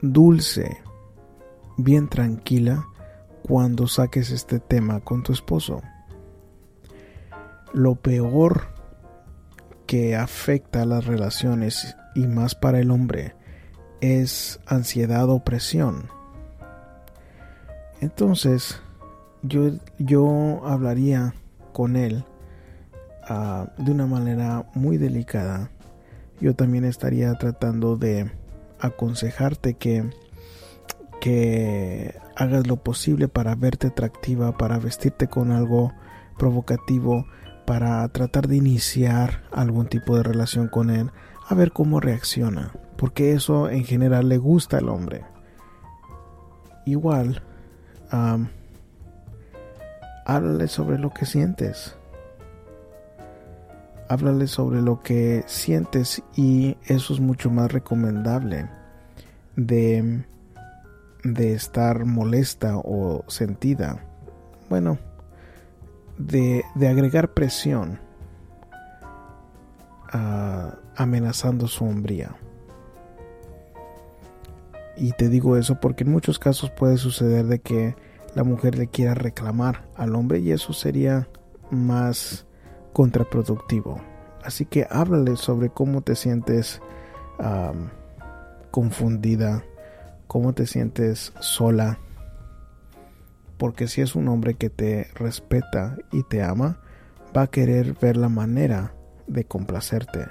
dulce, 0.01 0.77
bien 1.77 2.07
tranquila 2.07 2.85
cuando 3.43 3.87
saques 3.87 4.31
este 4.31 4.59
tema 4.59 4.99
con 5.01 5.23
tu 5.23 5.33
esposo. 5.33 5.81
Lo 7.73 7.95
peor 7.95 8.73
que 9.85 10.15
afecta 10.15 10.83
a 10.83 10.85
las 10.85 11.05
relaciones 11.05 11.95
y 12.15 12.27
más 12.27 12.55
para 12.55 12.79
el 12.79 12.91
hombre 12.91 13.35
es 14.01 14.59
ansiedad 14.67 15.29
o 15.29 15.43
presión. 15.43 16.09
Entonces, 18.01 18.79
yo, 19.41 19.71
yo 19.97 20.61
hablaría 20.65 21.33
con 21.73 21.95
él 21.95 22.23
ah, 23.27 23.67
de 23.77 23.91
una 23.91 24.05
manera 24.05 24.69
muy 24.73 24.97
delicada. 24.97 25.69
Yo 26.41 26.55
también 26.55 26.85
estaría 26.85 27.33
tratando 27.35 27.97
de 27.97 28.31
aconsejarte 28.79 29.73
que, 29.73 30.09
que 31.19 32.15
hagas 32.35 32.65
lo 32.67 32.77
posible 32.77 33.27
para 33.27 33.55
verte 33.55 33.87
atractiva, 33.87 34.57
para 34.57 34.79
vestirte 34.79 35.27
con 35.27 35.51
algo 35.51 35.91
provocativo, 36.37 37.25
para 37.65 38.07
tratar 38.07 38.47
de 38.47 38.55
iniciar 38.55 39.43
algún 39.51 39.87
tipo 39.87 40.15
de 40.15 40.23
relación 40.23 40.69
con 40.69 40.89
él, 40.89 41.11
a 41.47 41.53
ver 41.55 41.71
cómo 41.71 41.99
reacciona, 41.99 42.71
porque 42.97 43.33
eso 43.33 43.69
en 43.69 43.83
general 43.83 44.29
le 44.29 44.37
gusta 44.37 44.77
al 44.77 44.89
hombre. 44.89 45.25
Igual, 46.85 47.43
háblale 50.25 50.67
sobre 50.67 50.97
lo 50.97 51.11
que 51.11 51.25
sientes. 51.25 51.98
Háblale 54.09 54.47
sobre 54.47 54.81
lo 54.81 55.01
que 55.01 55.43
sientes 55.47 56.23
y 56.35 56.77
eso 56.85 57.13
es 57.13 57.19
mucho 57.19 57.49
más 57.49 57.71
recomendable 57.71 58.67
de, 59.55 60.25
de 61.23 61.53
estar 61.53 62.05
molesta 62.05 62.77
o 62.77 63.23
sentida. 63.27 64.03
Bueno, 64.69 64.97
de, 66.17 66.63
de 66.75 66.87
agregar 66.87 67.33
presión 67.33 67.99
amenazando 70.95 71.67
su 71.67 71.85
hombría. 71.85 72.35
Y 74.97 75.11
te 75.13 75.29
digo 75.29 75.55
eso 75.55 75.79
porque 75.79 76.03
en 76.03 76.11
muchos 76.11 76.39
casos 76.39 76.71
puede 76.71 76.97
suceder 76.97 77.45
de 77.45 77.59
que 77.59 77.95
la 78.35 78.43
mujer 78.43 78.77
le 78.77 78.87
quiera 78.87 79.13
reclamar 79.13 79.85
al 79.95 80.15
hombre 80.15 80.39
y 80.39 80.51
eso 80.51 80.73
sería 80.73 81.27
más 81.71 82.45
contraproductivo. 82.93 84.01
Así 84.43 84.65
que 84.65 84.87
háblale 84.89 85.35
sobre 85.35 85.69
cómo 85.69 86.01
te 86.01 86.15
sientes 86.15 86.81
confundida, 88.71 89.63
cómo 90.27 90.53
te 90.53 90.65
sientes 90.65 91.33
sola. 91.39 91.99
Porque 93.57 93.87
si 93.87 94.01
es 94.01 94.15
un 94.15 94.27
hombre 94.29 94.53
que 94.53 94.69
te 94.69 95.07
respeta 95.15 95.97
y 96.11 96.23
te 96.23 96.41
ama, 96.41 96.79
va 97.35 97.43
a 97.43 97.47
querer 97.47 97.93
ver 97.99 98.15
la 98.17 98.29
manera 98.29 98.93
de 99.27 99.43
complacerte. 99.43 100.27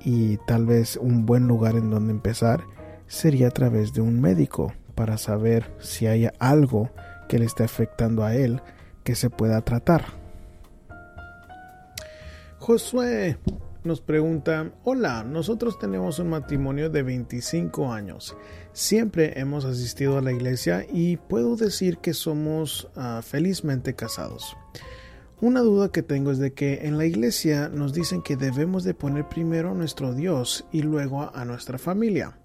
Y 0.00 0.36
tal 0.46 0.66
vez 0.66 0.96
un 0.96 1.26
buen 1.26 1.48
lugar 1.48 1.76
en 1.76 1.90
donde 1.90 2.12
empezar 2.12 2.62
sería 3.06 3.48
a 3.48 3.50
través 3.52 3.94
de 3.94 4.02
un 4.02 4.20
médico 4.20 4.72
para 4.94 5.18
saber 5.18 5.72
si 5.78 6.06
hay 6.06 6.28
algo 6.38 6.90
que 7.28 7.38
le 7.38 7.46
esté 7.46 7.64
afectando 7.64 8.24
a 8.24 8.34
él 8.34 8.60
que 9.02 9.14
se 9.14 9.30
pueda 9.30 9.60
tratar. 9.62 10.04
Josué 12.66 13.38
nos 13.84 14.00
pregunta, 14.00 14.72
hola, 14.82 15.22
nosotros 15.22 15.78
tenemos 15.78 16.18
un 16.18 16.30
matrimonio 16.30 16.90
de 16.90 17.04
25 17.04 17.92
años. 17.92 18.36
Siempre 18.72 19.38
hemos 19.38 19.64
asistido 19.64 20.18
a 20.18 20.20
la 20.20 20.32
iglesia 20.32 20.84
y 20.92 21.16
puedo 21.16 21.54
decir 21.54 21.98
que 21.98 22.12
somos 22.12 22.88
ah, 22.96 23.20
felizmente 23.22 23.94
casados. 23.94 24.56
Una 25.40 25.60
duda 25.60 25.92
que 25.92 26.02
tengo 26.02 26.32
es 26.32 26.38
de 26.38 26.54
que 26.54 26.88
en 26.88 26.98
la 26.98 27.06
iglesia 27.06 27.68
nos 27.68 27.92
dicen 27.92 28.20
que 28.20 28.34
debemos 28.34 28.82
de 28.82 28.94
poner 28.94 29.28
primero 29.28 29.70
a 29.70 29.74
nuestro 29.74 30.12
Dios 30.12 30.66
y 30.72 30.82
luego 30.82 31.30
a 31.32 31.44
nuestra 31.44 31.78
familia. 31.78 32.36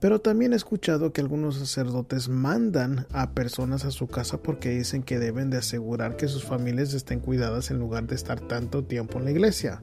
Pero 0.00 0.20
también 0.20 0.54
he 0.54 0.56
escuchado 0.56 1.12
que 1.12 1.20
algunos 1.20 1.56
sacerdotes 1.56 2.30
mandan 2.30 3.06
a 3.12 3.32
personas 3.32 3.84
a 3.84 3.90
su 3.90 4.08
casa 4.08 4.38
porque 4.38 4.70
dicen 4.70 5.02
que 5.02 5.18
deben 5.18 5.50
de 5.50 5.58
asegurar 5.58 6.16
que 6.16 6.26
sus 6.26 6.42
familias 6.42 6.94
estén 6.94 7.20
cuidadas 7.20 7.70
en 7.70 7.78
lugar 7.78 8.06
de 8.06 8.14
estar 8.14 8.40
tanto 8.40 8.82
tiempo 8.82 9.18
en 9.18 9.26
la 9.26 9.30
iglesia. 9.30 9.82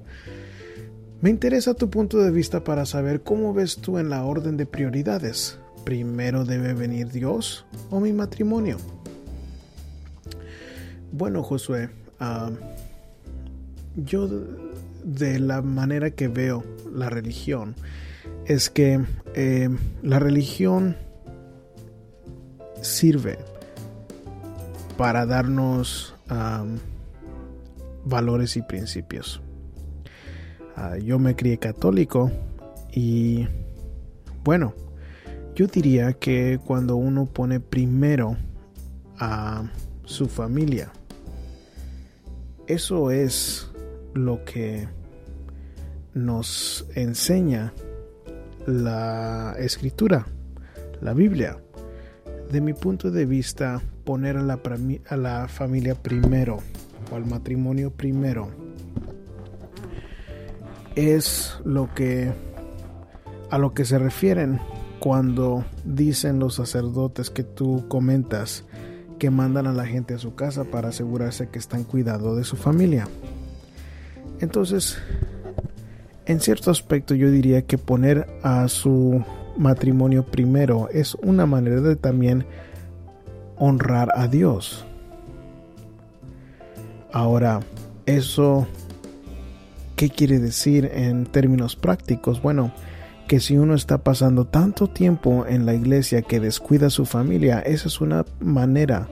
Me 1.21 1.29
interesa 1.29 1.75
tu 1.75 1.89
punto 1.89 2.17
de 2.19 2.31
vista 2.31 2.63
para 2.63 2.85
saber 2.85 3.21
cómo 3.21 3.53
ves 3.53 3.77
tú 3.77 3.99
en 3.99 4.09
la 4.09 4.23
orden 4.23 4.57
de 4.57 4.65
prioridades. 4.65 5.59
¿Primero 5.85 6.45
debe 6.45 6.73
venir 6.73 7.09
Dios 7.09 7.65
o 7.91 7.99
mi 7.99 8.11
matrimonio? 8.11 8.77
Bueno, 11.11 11.43
Josué, 11.43 11.89
ah, 12.19 12.49
yo 13.95 14.29
de 15.03 15.39
la 15.39 15.61
manera 15.61 16.11
que 16.11 16.27
veo 16.27 16.63
la 16.93 17.09
religión, 17.09 17.75
es 18.45 18.69
que 18.69 18.99
eh, 19.33 19.69
la 20.01 20.19
religión 20.19 20.95
sirve 22.81 23.37
para 24.97 25.25
darnos 25.25 26.15
valores 28.03 28.57
y 28.57 28.61
principios. 28.61 29.41
Ah, 30.75 30.97
yo 30.97 31.19
me 31.19 31.35
crié 31.35 31.57
católico 31.57 32.31
y 32.91 33.47
bueno, 34.43 34.73
yo 35.55 35.67
diría 35.67 36.13
que 36.13 36.59
cuando 36.63 36.95
uno 36.95 37.25
pone 37.25 37.59
primero 37.59 38.37
a 39.17 39.69
su 40.05 40.27
familia, 40.27 40.91
eso 42.67 43.11
es 43.11 43.71
lo 44.13 44.43
que 44.45 44.87
nos 46.13 46.85
enseña 46.95 47.73
la 48.67 49.55
escritura, 49.57 50.27
la 51.01 51.13
Biblia. 51.13 51.57
De 52.51 52.61
mi 52.61 52.73
punto 52.73 53.09
de 53.09 53.25
vista, 53.25 53.81
poner 54.03 54.37
a 54.37 55.17
la, 55.17 55.47
familia 55.47 55.95
primero 55.95 56.59
o 57.11 57.15
al 57.15 57.25
matrimonio 57.25 57.91
primero 57.91 58.49
es 60.95 61.57
lo 61.63 61.93
que 61.93 62.31
a 63.49 63.57
lo 63.57 63.73
que 63.73 63.85
se 63.85 63.99
refieren 63.99 64.59
cuando 64.99 65.63
dicen 65.85 66.39
los 66.39 66.55
sacerdotes 66.55 67.29
que 67.29 67.43
tú 67.43 67.85
comentas 67.87 68.65
que 69.19 69.29
mandan 69.29 69.67
a 69.67 69.73
la 69.73 69.85
gente 69.85 70.13
a 70.13 70.19
su 70.19 70.35
casa 70.35 70.65
para 70.65 70.89
asegurarse 70.89 71.49
que 71.49 71.59
están 71.59 71.83
cuidando 71.83 72.35
de 72.35 72.43
su 72.43 72.55
familia. 72.55 73.07
Entonces, 74.39 74.97
en 76.27 76.41
cierto 76.41 76.71
aspecto 76.71 77.15
yo 77.15 77.31
diría 77.31 77.61
que 77.61 77.77
poner 77.77 78.27
a 78.43 78.67
su 78.67 79.23
matrimonio 79.57 80.23
primero 80.23 80.89
es 80.91 81.15
una 81.15 81.45
manera 81.45 81.79
de 81.79 81.95
también 81.95 82.45
honrar 83.55 84.09
a 84.13 84.27
Dios. 84.27 84.85
Ahora, 87.13 87.61
eso, 88.05 88.67
¿qué 89.95 90.09
quiere 90.09 90.39
decir 90.39 90.91
en 90.93 91.25
términos 91.25 91.77
prácticos? 91.77 92.41
Bueno, 92.41 92.73
que 93.29 93.39
si 93.39 93.57
uno 93.57 93.73
está 93.73 93.99
pasando 93.99 94.45
tanto 94.45 94.87
tiempo 94.87 95.45
en 95.47 95.65
la 95.65 95.73
iglesia 95.73 96.21
que 96.21 96.41
descuida 96.41 96.87
a 96.87 96.91
su 96.91 97.05
familia, 97.05 97.59
esa 97.61 97.87
es 97.87 98.01
una 98.01 98.25
manera 98.41 99.07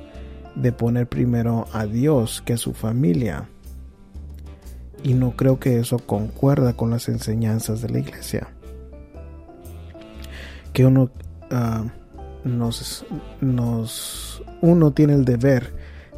de 0.55 0.73
poner 0.73 1.07
primero 1.07 1.65
a 1.71 1.85
Dios 1.85 2.43
que 2.45 2.53
a 2.53 2.57
su 2.57 2.73
familia 2.73 3.49
y 5.05 5.13
no 5.13 5.35
creo 5.35 5.59
que 5.59 5.77
eso 5.77 5.99
concuerda 5.99 6.73
con 6.73 6.89
las 6.89 7.07
enseñanzas 7.09 7.79
de 7.83 7.89
la 7.89 7.99
iglesia. 7.99 8.47
Que 10.73 10.83
uno 10.83 11.11
ah, 11.51 11.85
nos, 12.43 13.05
nos, 13.39 14.43
uno 14.61 14.93
tiene 14.93 15.13
el 15.13 15.23
deber 15.23 15.73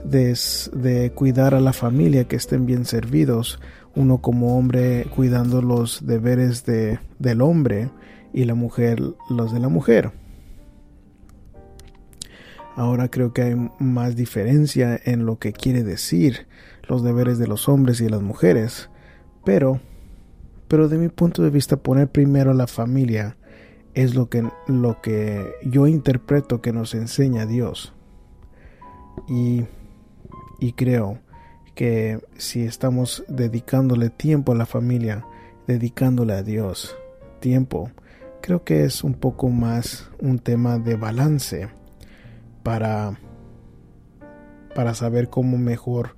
de, 0.06 0.38
de, 0.71 1.12
cuidar 1.12 1.54
a 1.54 1.60
la 1.60 1.73
familia, 1.73 2.30
que 2.30 2.38
estén 2.38 2.65
bien 2.65 2.86
servidos, 2.86 3.60
uno 3.93 4.19
como 4.19 4.58
hombre 4.58 5.06
cuidando 5.13 5.62
los 5.62 6.08
deberes 6.08 6.65
de, 6.65 7.00
del 7.19 7.41
hombre 7.41 7.89
y 8.32 8.45
la 8.45 8.56
mujer 8.56 9.02
los 9.30 9.52
de 9.52 9.60
la 9.60 9.67
mujer. 9.67 10.13
Ahora 12.78 13.10
creo 13.10 13.34
que 13.34 13.41
hay 13.41 13.69
más 13.80 14.15
diferencia 14.15 14.97
en 15.04 15.26
lo 15.26 15.39
que 15.39 15.52
quiere 15.52 15.84
decir 15.84 16.47
los 16.88 17.04
deberes 17.04 17.38
de 17.38 17.47
los 17.47 17.69
hombres 17.69 18.00
y 18.02 18.06
de 18.06 18.10
las 18.10 18.21
mujeres, 18.21 18.89
pero, 19.43 19.80
pero 20.67 20.88
de 20.88 20.97
mi 20.97 21.10
punto 21.10 21.43
de 21.43 21.50
vista 21.50 21.78
poner 21.78 22.10
primero 22.10 22.52
a 22.52 22.56
la 22.56 22.67
familia 22.67 23.38
es 23.93 24.15
lo 24.15 24.30
que, 24.30 24.47
lo 24.67 25.02
que 25.02 25.54
yo 25.63 25.88
interpreto 25.88 26.62
que 26.62 26.73
nos 26.73 26.93
enseña 26.93 27.45
Dios. 27.45 27.93
Y, 29.28 29.65
y 30.60 30.73
creo 30.73 31.19
que 31.73 32.19
si 32.38 32.63
estamos 32.63 33.23
dedicándole 33.28 34.10
tiempo 34.10 34.52
a 34.52 34.56
la 34.56 34.65
familia, 34.65 35.26
dedicándole 35.67 36.34
a 36.34 36.43
Dios 36.43 36.95
tiempo, 37.39 37.91
creo 38.41 38.63
que 38.63 38.84
es 38.84 39.04
un 39.04 39.13
poco 39.13 39.50
más 39.50 40.10
un 40.19 40.39
tema 40.39 40.80
de 40.80 40.95
balance 40.95 41.69
para 42.63 43.19
para 44.78 44.93
saber 44.93 45.28
cómo 45.30 45.58
mejor 45.58 46.16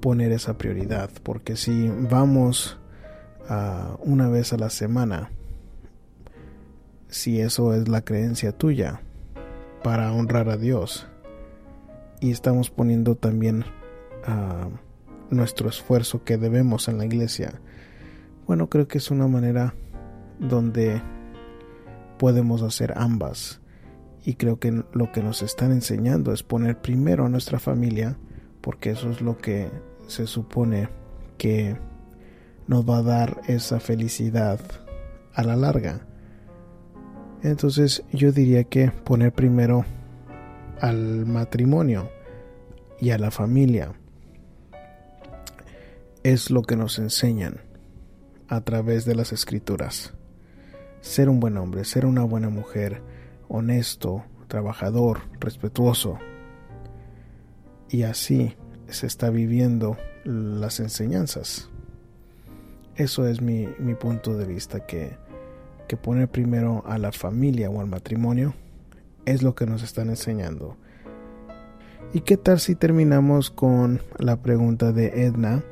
poner 0.00 0.32
esa 0.32 0.58
prioridad 0.58 1.10
porque 1.22 1.56
si 1.56 1.88
vamos 1.88 2.78
a 3.48 3.96
una 4.00 4.28
vez 4.28 4.52
a 4.52 4.56
la 4.56 4.70
semana 4.70 5.30
si 7.08 7.40
eso 7.40 7.74
es 7.74 7.88
la 7.88 8.02
creencia 8.02 8.52
tuya 8.52 9.02
para 9.82 10.12
honrar 10.12 10.48
a 10.48 10.56
Dios 10.56 11.06
y 12.20 12.30
estamos 12.30 12.70
poniendo 12.70 13.16
también 13.16 13.64
uh, 14.26 15.34
nuestro 15.34 15.68
esfuerzo 15.68 16.24
que 16.24 16.38
debemos 16.38 16.88
en 16.88 16.98
la 16.98 17.04
iglesia 17.04 17.60
bueno 18.46 18.68
creo 18.68 18.88
que 18.88 18.98
es 18.98 19.10
una 19.10 19.28
manera 19.28 19.74
donde 20.38 21.02
podemos 22.18 22.62
hacer 22.62 22.94
ambas 22.96 23.60
y 24.24 24.34
creo 24.34 24.58
que 24.58 24.82
lo 24.92 25.12
que 25.12 25.22
nos 25.22 25.42
están 25.42 25.72
enseñando 25.72 26.32
es 26.32 26.42
poner 26.42 26.80
primero 26.80 27.26
a 27.26 27.28
nuestra 27.28 27.58
familia 27.58 28.16
porque 28.64 28.90
eso 28.90 29.10
es 29.10 29.20
lo 29.20 29.36
que 29.36 29.68
se 30.06 30.26
supone 30.26 30.88
que 31.36 31.76
nos 32.66 32.88
va 32.88 32.98
a 32.98 33.02
dar 33.02 33.42
esa 33.46 33.78
felicidad 33.78 34.58
a 35.34 35.42
la 35.42 35.54
larga. 35.54 36.00
Entonces 37.42 38.04
yo 38.10 38.32
diría 38.32 38.64
que 38.64 38.90
poner 38.90 39.32
primero 39.32 39.84
al 40.80 41.26
matrimonio 41.26 42.08
y 42.98 43.10
a 43.10 43.18
la 43.18 43.30
familia 43.30 43.92
es 46.22 46.50
lo 46.50 46.62
que 46.62 46.76
nos 46.76 46.98
enseñan 46.98 47.60
a 48.48 48.62
través 48.62 49.04
de 49.04 49.14
las 49.14 49.34
escrituras. 49.34 50.14
Ser 51.02 51.28
un 51.28 51.38
buen 51.38 51.58
hombre, 51.58 51.84
ser 51.84 52.06
una 52.06 52.24
buena 52.24 52.48
mujer, 52.48 53.02
honesto, 53.46 54.24
trabajador, 54.48 55.20
respetuoso. 55.38 56.18
Y 57.94 58.02
así 58.02 58.56
se 58.88 59.06
está 59.06 59.30
viviendo 59.30 59.96
las 60.24 60.80
enseñanzas. 60.80 61.70
Eso 62.96 63.28
es 63.28 63.40
mi, 63.40 63.68
punto 64.00 64.36
de 64.36 64.46
vista, 64.46 64.84
que, 64.84 65.16
que 65.86 65.96
poner 65.96 66.26
primero 66.26 66.82
a 66.88 66.98
la 66.98 67.12
familia 67.12 67.70
o 67.70 67.80
al 67.80 67.86
matrimonio 67.86 68.52
es 69.26 69.44
lo 69.44 69.54
que 69.54 69.66
nos 69.66 69.84
están 69.84 70.08
enseñando. 70.08 70.76
¿Y 72.12 72.22
qué 72.22 72.36
tal 72.36 72.58
si 72.58 72.74
terminamos 72.74 73.52
con 73.52 74.02
la 74.18 74.42
pregunta 74.42 74.90
de 74.90 75.26
Edna, 75.26 75.62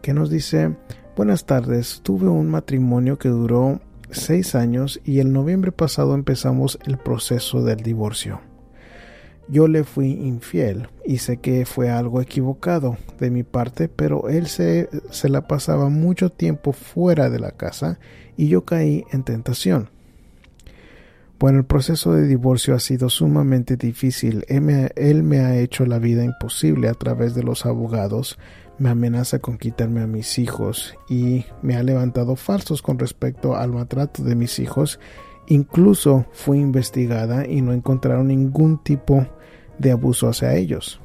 que 0.00 0.14
nos 0.14 0.30
dice, 0.30 0.76
buenas 1.16 1.44
tardes, 1.44 2.02
tuve 2.04 2.28
un 2.28 2.50
matrimonio 2.50 3.18
que 3.18 3.30
duró 3.30 3.80
seis 4.12 4.54
años 4.54 5.00
y 5.04 5.18
el 5.18 5.32
noviembre 5.32 5.72
pasado 5.72 6.14
empezamos 6.14 6.78
el 6.86 6.98
proceso 6.98 7.64
del 7.64 7.78
divorcio. 7.78 8.53
Yo 9.48 9.68
le 9.68 9.84
fui 9.84 10.12
infiel 10.12 10.88
y 11.04 11.18
sé 11.18 11.36
que 11.36 11.66
fue 11.66 11.90
algo 11.90 12.20
equivocado 12.20 12.96
de 13.20 13.30
mi 13.30 13.42
parte, 13.42 13.88
pero 13.88 14.28
él 14.28 14.46
se, 14.46 14.88
se 15.10 15.28
la 15.28 15.46
pasaba 15.46 15.88
mucho 15.88 16.30
tiempo 16.30 16.72
fuera 16.72 17.28
de 17.28 17.38
la 17.38 17.52
casa 17.52 17.98
y 18.36 18.48
yo 18.48 18.64
caí 18.64 19.04
en 19.12 19.22
tentación. 19.22 19.90
Bueno, 21.44 21.58
el 21.58 21.64
proceso 21.66 22.14
de 22.14 22.26
divorcio 22.26 22.74
ha 22.74 22.80
sido 22.80 23.10
sumamente 23.10 23.76
difícil. 23.76 24.44
Él 24.48 24.62
me, 25.22 25.40
ha 25.40 25.58
hecho 25.58 25.84
la 25.84 25.98
vida 25.98 26.24
imposible 26.24 26.88
a 26.88 26.94
través 26.94 27.34
de 27.34 27.42
los 27.42 27.66
abogados, 27.66 28.38
me 28.78 28.88
amenaza 28.88 29.40
con 29.40 29.58
quitarme 29.58 30.00
a 30.00 30.06
mis 30.06 30.38
hijos 30.38 30.94
y 31.08 31.44
me 31.60 31.76
ha 31.76 31.82
levantado 31.82 32.36
falsos 32.36 32.82
con 32.82 32.98
respecto 32.98 33.56
al 33.56 33.72
maltrato 33.72 34.22
de 34.22 34.34
mis 34.36 34.58
hijos 34.58 34.98
Incluso 35.46 36.26
fue 36.32 36.58
investigada 36.58 37.46
y 37.46 37.60
no 37.60 37.72
encontraron 37.72 38.28
ningún 38.28 38.82
tipo 38.82 39.26
de 39.78 39.92
abuso 39.92 40.28
hacia 40.28 40.54
ellos. 40.54 41.00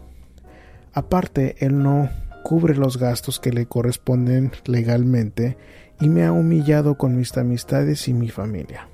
Aparte, 0.93 1.55
él 1.59 1.81
no 1.81 2.09
cubre 2.43 2.75
los 2.75 2.97
gastos 2.97 3.39
que 3.39 3.51
le 3.51 3.65
corresponden 3.65 4.51
legalmente 4.65 5.57
y 5.99 6.09
me 6.09 6.23
ha 6.23 6.31
humillado 6.31 6.97
con 6.97 7.17
mis 7.17 7.35
amistades 7.37 8.07
y 8.07 8.13
mi 8.13 8.29
familia. 8.29 8.87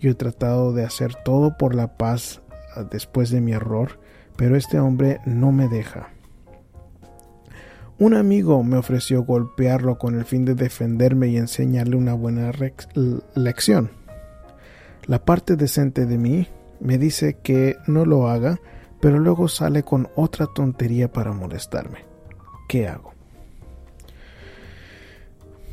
Yo 0.00 0.10
he 0.10 0.14
tratado 0.14 0.72
de 0.72 0.84
hacer 0.84 1.14
todo 1.24 1.56
por 1.56 1.74
la 1.74 1.96
paz 1.96 2.42
ah, 2.76 2.84
después 2.90 3.30
de 3.30 3.40
mi 3.40 3.52
error, 3.52 4.00
pero 4.36 4.56
este 4.56 4.80
hombre 4.80 5.20
no 5.24 5.52
me 5.52 5.68
deja. 5.68 6.10
Un 7.98 8.14
amigo 8.14 8.64
me 8.64 8.76
ofreció 8.76 9.22
golpearlo 9.22 9.98
con 9.98 10.18
el 10.18 10.24
fin 10.24 10.44
de 10.44 10.56
defenderme 10.56 11.28
y 11.28 11.36
enseñarle 11.36 11.96
una 11.96 12.14
buena 12.14 12.50
lección. 13.36 14.03
La 15.06 15.22
parte 15.22 15.56
decente 15.56 16.06
de 16.06 16.16
mí 16.16 16.48
me 16.80 16.96
dice 16.96 17.38
que 17.42 17.76
no 17.86 18.06
lo 18.06 18.28
haga, 18.28 18.58
pero 19.00 19.18
luego 19.18 19.48
sale 19.48 19.82
con 19.82 20.08
otra 20.16 20.46
tontería 20.46 21.12
para 21.12 21.32
molestarme. 21.32 22.04
¿Qué 22.68 22.88
hago? 22.88 23.12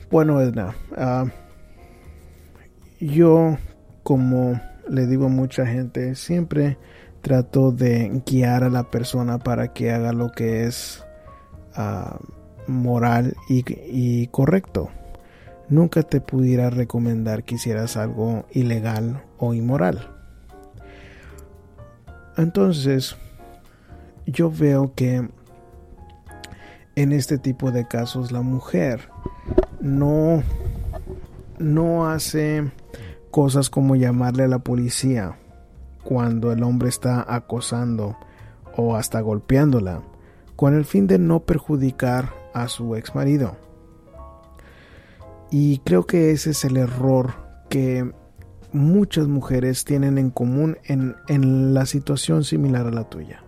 Bueno, 0.10 0.42
Edna, 0.42 0.76
ah, 0.98 1.26
yo, 3.00 3.58
como 4.04 4.60
le 4.90 5.08
digo 5.08 5.28
a 5.28 5.30
mucha 5.30 5.66
gente, 5.66 6.16
siempre 6.16 6.78
trato 7.22 7.72
de 7.72 8.22
guiar 8.26 8.66
a 8.66 8.70
la 8.70 8.92
persona 8.92 9.40
para 9.40 9.72
que 9.72 9.92
haga 9.92 10.12
lo 10.12 10.34
que 10.34 10.66
es 10.66 11.06
ah, 11.76 12.20
moral 12.68 13.34
y 13.48 14.28
correcto 14.28 14.90
nunca 15.72 16.04
te 16.04 16.22
pudiera 16.22 16.70
recomendar 16.70 17.44
que 17.44 17.56
hicieras 17.56 17.98
algo 17.98 18.46
ilegal 18.52 19.24
o 19.40 19.56
inmoral. 19.56 20.08
Entonces, 22.38 23.16
yo 24.26 24.52
veo 24.52 24.94
que 24.94 25.28
en 26.96 27.12
este 27.12 27.38
tipo 27.38 27.72
de 27.72 27.88
casos 27.88 28.32
la 28.32 28.42
mujer 28.42 29.10
no 29.80 30.44
no 31.58 32.10
hace 32.10 32.72
cosas 33.30 33.70
como 33.70 33.96
llamarle 33.96 34.44
a 34.44 34.48
la 34.48 34.60
policía 34.60 35.38
cuando 36.04 36.52
el 36.52 36.64
hombre 36.64 36.90
está 36.90 37.26
acosando 37.34 38.18
o 38.76 38.96
hasta 38.96 39.22
golpeándola 39.22 40.02
con 40.56 40.76
el 40.76 40.86
fin 40.86 41.08
de 41.08 41.18
no 41.18 41.42
perjudicar 41.42 42.34
a 42.54 42.68
su 42.68 42.96
ex 42.96 43.16
marido. 43.16 43.56
Y 45.52 45.80
creo 45.80 46.06
que 46.06 46.32
ese 46.32 46.52
es 46.52 46.64
el 46.64 46.78
error 46.78 47.34
que 47.70 48.10
muchas 48.72 49.28
mujeres 49.28 49.84
tienen 49.84 50.18
en 50.18 50.30
común 50.30 50.78
en, 50.86 51.74
la 51.74 51.86
situación 51.86 52.46
similar 52.46 52.88
a 52.88 52.92
la 52.92 53.04
tuya. 53.04 53.44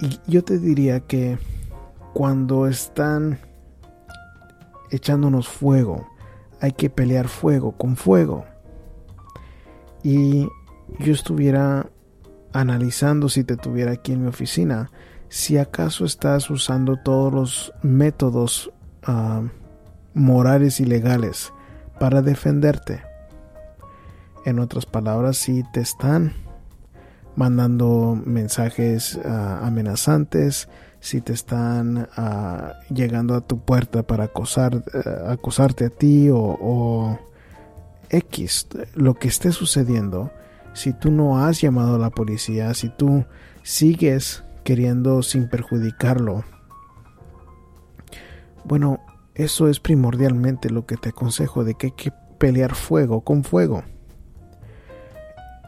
Y 0.00 0.20
yo 0.30 0.44
te 0.44 0.58
diría 0.58 1.00
que 1.00 1.38
cuando 2.12 2.66
están 2.66 3.38
echándonos 4.90 5.48
fuego, 5.48 6.06
hay 6.60 6.72
que 6.72 6.90
pelear 6.90 7.28
fuego 7.28 7.72
con 7.72 7.96
fuego. 7.96 8.44
Y 10.02 10.48
yo 10.98 11.12
estuviera 11.12 11.90
analizando 12.52 13.30
si 13.30 13.42
te 13.42 13.56
tuviera 13.56 13.92
aquí 13.92 14.12
en 14.12 14.22
mi 14.22 14.28
oficina, 14.28 14.90
si 15.30 15.56
acaso 15.56 16.04
estás 16.04 16.50
usando 16.50 16.96
todos 16.96 17.32
los 17.32 17.72
métodos 17.82 18.70
ah, 19.04 19.42
morales 20.14 20.80
y 20.80 20.84
legales 20.84 21.52
para 21.98 22.22
defenderte. 22.22 23.02
En 24.44 24.58
otras 24.58 24.86
palabras, 24.86 25.36
si 25.36 25.62
te 25.72 25.80
están 25.80 26.32
mandando 27.36 28.20
mensajes 28.24 29.18
ah, 29.24 29.60
amenazantes, 29.62 30.68
si 31.00 31.20
te 31.20 31.32
están 31.32 32.08
ah, 32.16 32.74
llegando 32.90 33.34
a 33.34 33.40
tu 33.40 33.60
puerta 33.60 34.02
para 34.02 34.24
acosar, 34.24 34.82
ah, 34.92 35.32
acosarte 35.32 35.86
a 35.86 35.90
ti 35.90 36.30
o, 36.30 36.38
o, 36.38 37.18
X, 38.10 38.68
lo 38.94 39.14
que 39.14 39.28
esté 39.28 39.52
sucediendo, 39.52 40.32
si 40.72 40.92
tú 40.92 41.10
no 41.10 41.44
has 41.44 41.60
llamado 41.60 41.96
a 41.96 41.98
la 41.98 42.10
policía, 42.10 42.72
si 42.72 42.88
tú 42.88 43.26
sigues 43.62 44.44
queriendo 44.64 45.22
sin 45.22 45.48
perjudicarlo, 45.48 46.44
bueno, 48.64 49.00
eso 49.38 49.68
es 49.68 49.78
primordialmente 49.78 50.68
lo 50.68 50.84
que 50.84 50.96
te 50.96 51.10
aconsejo 51.10 51.64
de 51.64 51.74
que 51.74 51.86
hay 51.86 51.92
que 51.92 52.12
pelear 52.38 52.74
fuego 52.74 53.22
con 53.22 53.44
fuego. 53.44 53.84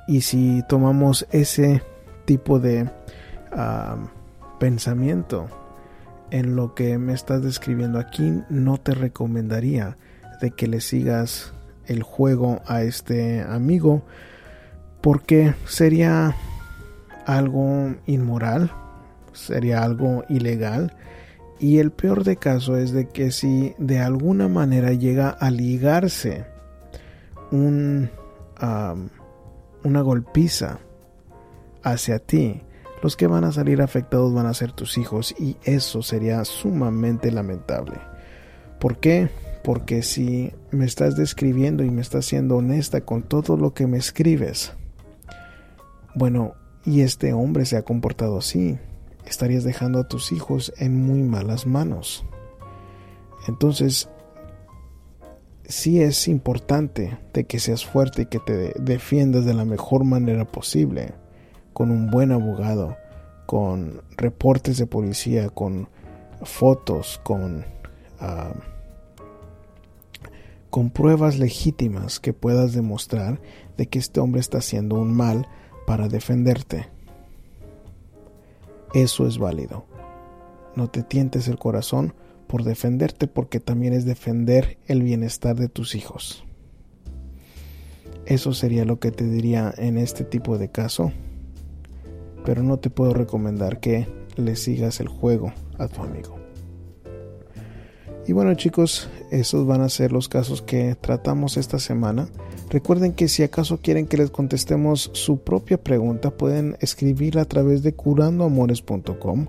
Y 0.08 0.22
si 0.22 0.62
tomamos 0.68 1.26
ese 1.30 1.82
tipo 2.24 2.58
de 2.58 2.90
ah, 3.52 3.96
pensamiento 4.58 5.46
en 6.30 6.56
lo 6.56 6.74
que 6.74 6.98
me 6.98 7.12
estás 7.12 7.42
describiendo 7.42 8.00
aquí, 8.00 8.42
no 8.50 8.76
te 8.78 8.92
recomendaría 8.92 9.96
de 10.40 10.50
que 10.50 10.66
le 10.66 10.80
sigas 10.80 11.52
el 11.86 12.02
juego 12.02 12.60
a 12.66 12.82
este 12.82 13.42
amigo 13.42 14.02
porque 15.00 15.54
sería 15.64 16.34
algo 17.24 17.94
inmoral, 18.06 18.72
sería 19.32 19.84
algo 19.84 20.24
ilegal 20.28 20.92
y 21.60 21.78
el 21.78 21.90
peor 21.90 22.24
de 22.24 22.36
caso 22.36 22.76
es 22.76 22.92
de 22.92 23.08
que 23.08 23.30
si 23.30 23.74
de 23.78 23.98
alguna 23.98 24.48
manera 24.48 24.92
llega 24.94 25.28
a 25.28 25.50
ligarse 25.50 26.46
un, 27.52 28.10
una 29.84 30.00
golpiza 30.00 30.78
hacia 31.82 32.18
ti, 32.18 32.62
los 33.02 33.16
que 33.16 33.26
van 33.26 33.44
a 33.44 33.52
salir 33.52 33.82
afectados 33.82 34.32
van 34.32 34.46
a 34.46 34.54
ser 34.54 34.72
tus 34.72 34.96
hijos 34.96 35.34
y 35.38 35.56
eso 35.62 36.02
sería 36.02 36.44
sumamente 36.46 37.30
lamentable. 37.30 37.98
¿Por 38.78 38.98
qué? 38.98 39.28
Porque 39.62 40.02
si 40.02 40.52
me 40.70 40.86
estás 40.86 41.14
describiendo 41.14 41.84
y 41.84 41.90
me 41.90 42.00
estás 42.00 42.24
siendo 42.24 42.56
honesta 42.56 43.02
con 43.02 43.22
todo 43.22 43.58
lo 43.58 43.74
que 43.74 43.86
me 43.86 43.98
escribes, 43.98 44.72
bueno, 46.14 46.54
y 46.86 47.02
este 47.02 47.34
hombre 47.34 47.66
se 47.66 47.76
ha 47.76 47.82
comportado 47.82 48.38
así, 48.38 48.78
estarías 49.26 49.64
dejando 49.64 50.00
a 50.00 50.08
tus 50.08 50.32
hijos 50.32 50.72
en 50.78 51.04
muy 51.04 51.22
malas 51.22 51.66
manos. 51.66 52.24
Entonces, 53.48 54.08
sí 55.70 56.00
es 56.00 56.28
importante 56.28 57.18
de 57.32 57.44
que 57.44 57.58
seas 57.58 57.84
fuerte 57.84 58.22
y 58.22 58.26
que 58.26 58.40
te 58.40 58.74
defiendas 58.78 59.44
de 59.44 59.54
la 59.54 59.64
mejor 59.64 60.04
manera 60.04 60.44
posible, 60.44 61.14
con 61.72 61.90
un 61.90 62.10
buen 62.10 62.32
abogado, 62.32 62.96
con 63.46 64.02
reportes 64.16 64.78
de 64.78 64.86
policía, 64.86 65.48
con 65.48 65.88
fotos, 66.42 67.20
con, 67.22 67.64
ah, 68.18 68.52
con 70.70 70.90
pruebas 70.90 71.38
legítimas 71.38 72.20
que 72.20 72.32
puedas 72.32 72.72
demostrar 72.72 73.40
de 73.76 73.86
que 73.86 73.98
este 73.98 74.20
hombre 74.20 74.40
está 74.40 74.58
haciendo 74.58 74.96
un 74.96 75.14
mal 75.14 75.48
para 75.86 76.08
defenderte. 76.08 76.88
Eso 78.94 79.26
es 79.26 79.38
válido. 79.38 79.86
No 80.74 80.88
te 80.88 81.02
tientes 81.02 81.48
el 81.48 81.58
corazón 81.58 82.14
por 82.46 82.64
defenderte 82.64 83.28
porque 83.28 83.60
también 83.60 83.92
es 83.92 84.04
defender 84.04 84.78
el 84.86 85.02
bienestar 85.02 85.56
de 85.56 85.68
tus 85.68 85.94
hijos. 85.94 86.44
Eso 88.26 88.52
sería 88.52 88.84
lo 88.84 88.98
que 88.98 89.10
te 89.10 89.24
diría 89.24 89.72
en 89.76 89.98
este 89.98 90.24
tipo 90.24 90.58
de 90.58 90.70
caso, 90.70 91.12
pero 92.44 92.62
no 92.62 92.78
te 92.78 92.90
puedo 92.90 93.14
recomendar 93.14 93.80
que 93.80 94.08
le 94.36 94.56
sigas 94.56 95.00
el 95.00 95.08
juego 95.08 95.52
a 95.78 95.88
tu 95.88 96.02
amigo. 96.02 96.36
Y 98.26 98.32
bueno 98.32 98.54
chicos, 98.54 99.08
esos 99.30 99.66
van 99.66 99.80
a 99.80 99.88
ser 99.88 100.12
los 100.12 100.28
casos 100.28 100.62
que 100.62 100.94
tratamos 100.94 101.56
esta 101.56 101.78
semana. 101.78 102.28
Recuerden 102.70 103.12
que 103.12 103.28
si 103.28 103.42
acaso 103.42 103.80
quieren 103.82 104.06
que 104.06 104.16
les 104.16 104.30
contestemos 104.30 105.10
su 105.12 105.40
propia 105.40 105.76
pregunta, 105.76 106.30
pueden 106.30 106.76
escribirla 106.80 107.42
a 107.42 107.46
través 107.46 107.82
de 107.82 107.92
curandoamores.com 107.92 109.46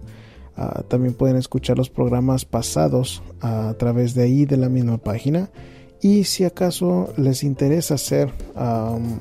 Ah, 0.58 0.84
también 0.88 1.14
pueden 1.14 1.38
escuchar 1.38 1.78
los 1.78 1.90
programas 1.90 2.46
pasados 2.46 3.24
a 3.40 3.74
través 3.80 4.14
de 4.14 4.24
ahí 4.24 4.46
de 4.46 4.58
la 4.58 4.70
misma 4.70 4.98
página. 4.98 5.50
Y 6.02 6.26
si 6.26 6.44
acaso 6.44 7.14
les 7.18 7.44
interesa 7.44 7.96
hacer 7.96 8.32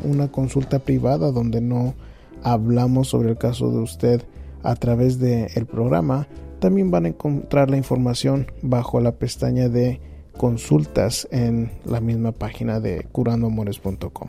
una 0.05 0.29
consulta 0.29 0.79
privada 0.79 1.31
donde 1.31 1.61
no 1.61 1.95
hablamos 2.43 3.09
sobre 3.09 3.31
el 3.31 3.39
caso 3.39 3.71
de 3.71 3.79
usted 3.79 4.23
a 4.63 4.75
través 4.77 5.19
del 5.19 5.67
programa, 5.67 6.27
también 6.59 6.91
van 6.91 7.05
a 7.05 7.09
encontrar 7.09 7.71
la 7.71 7.77
información 7.77 8.51
bajo 8.61 9.01
la 9.01 9.13
pestaña 9.13 9.69
de 9.69 10.01
consultas 10.41 11.29
en 11.31 11.71
la 11.85 12.01
misma 12.01 12.33
página 12.33 12.81
de 12.81 13.07
curandoamores.com. 13.13 14.29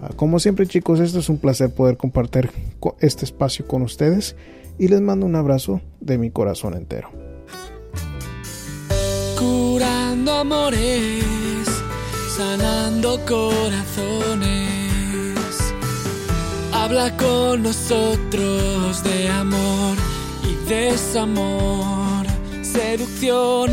Ah, 0.00 0.10
como 0.14 0.38
siempre 0.38 0.68
chicos, 0.68 1.00
esto 1.00 1.18
es 1.18 1.28
un 1.28 1.38
placer 1.38 1.74
poder 1.74 1.96
compartir 1.96 2.52
este 3.00 3.24
espacio 3.24 3.66
con 3.66 3.82
ustedes 3.82 4.36
y 4.78 4.86
les 4.86 5.00
mando 5.00 5.26
un 5.26 5.34
abrazo 5.34 5.80
de 5.98 6.18
mi 6.18 6.30
corazón 6.30 6.74
entero. 6.74 7.10
Curando 9.36 10.34
amores, 10.34 11.24
sanando 12.36 13.18
corazones. 13.26 14.68
Habla 16.72 17.16
con 17.16 17.64
nosotros 17.64 19.02
de 19.02 19.28
amor 19.30 19.96
y 20.44 20.54
desamor, 20.70 22.24
seducción, 22.62 23.72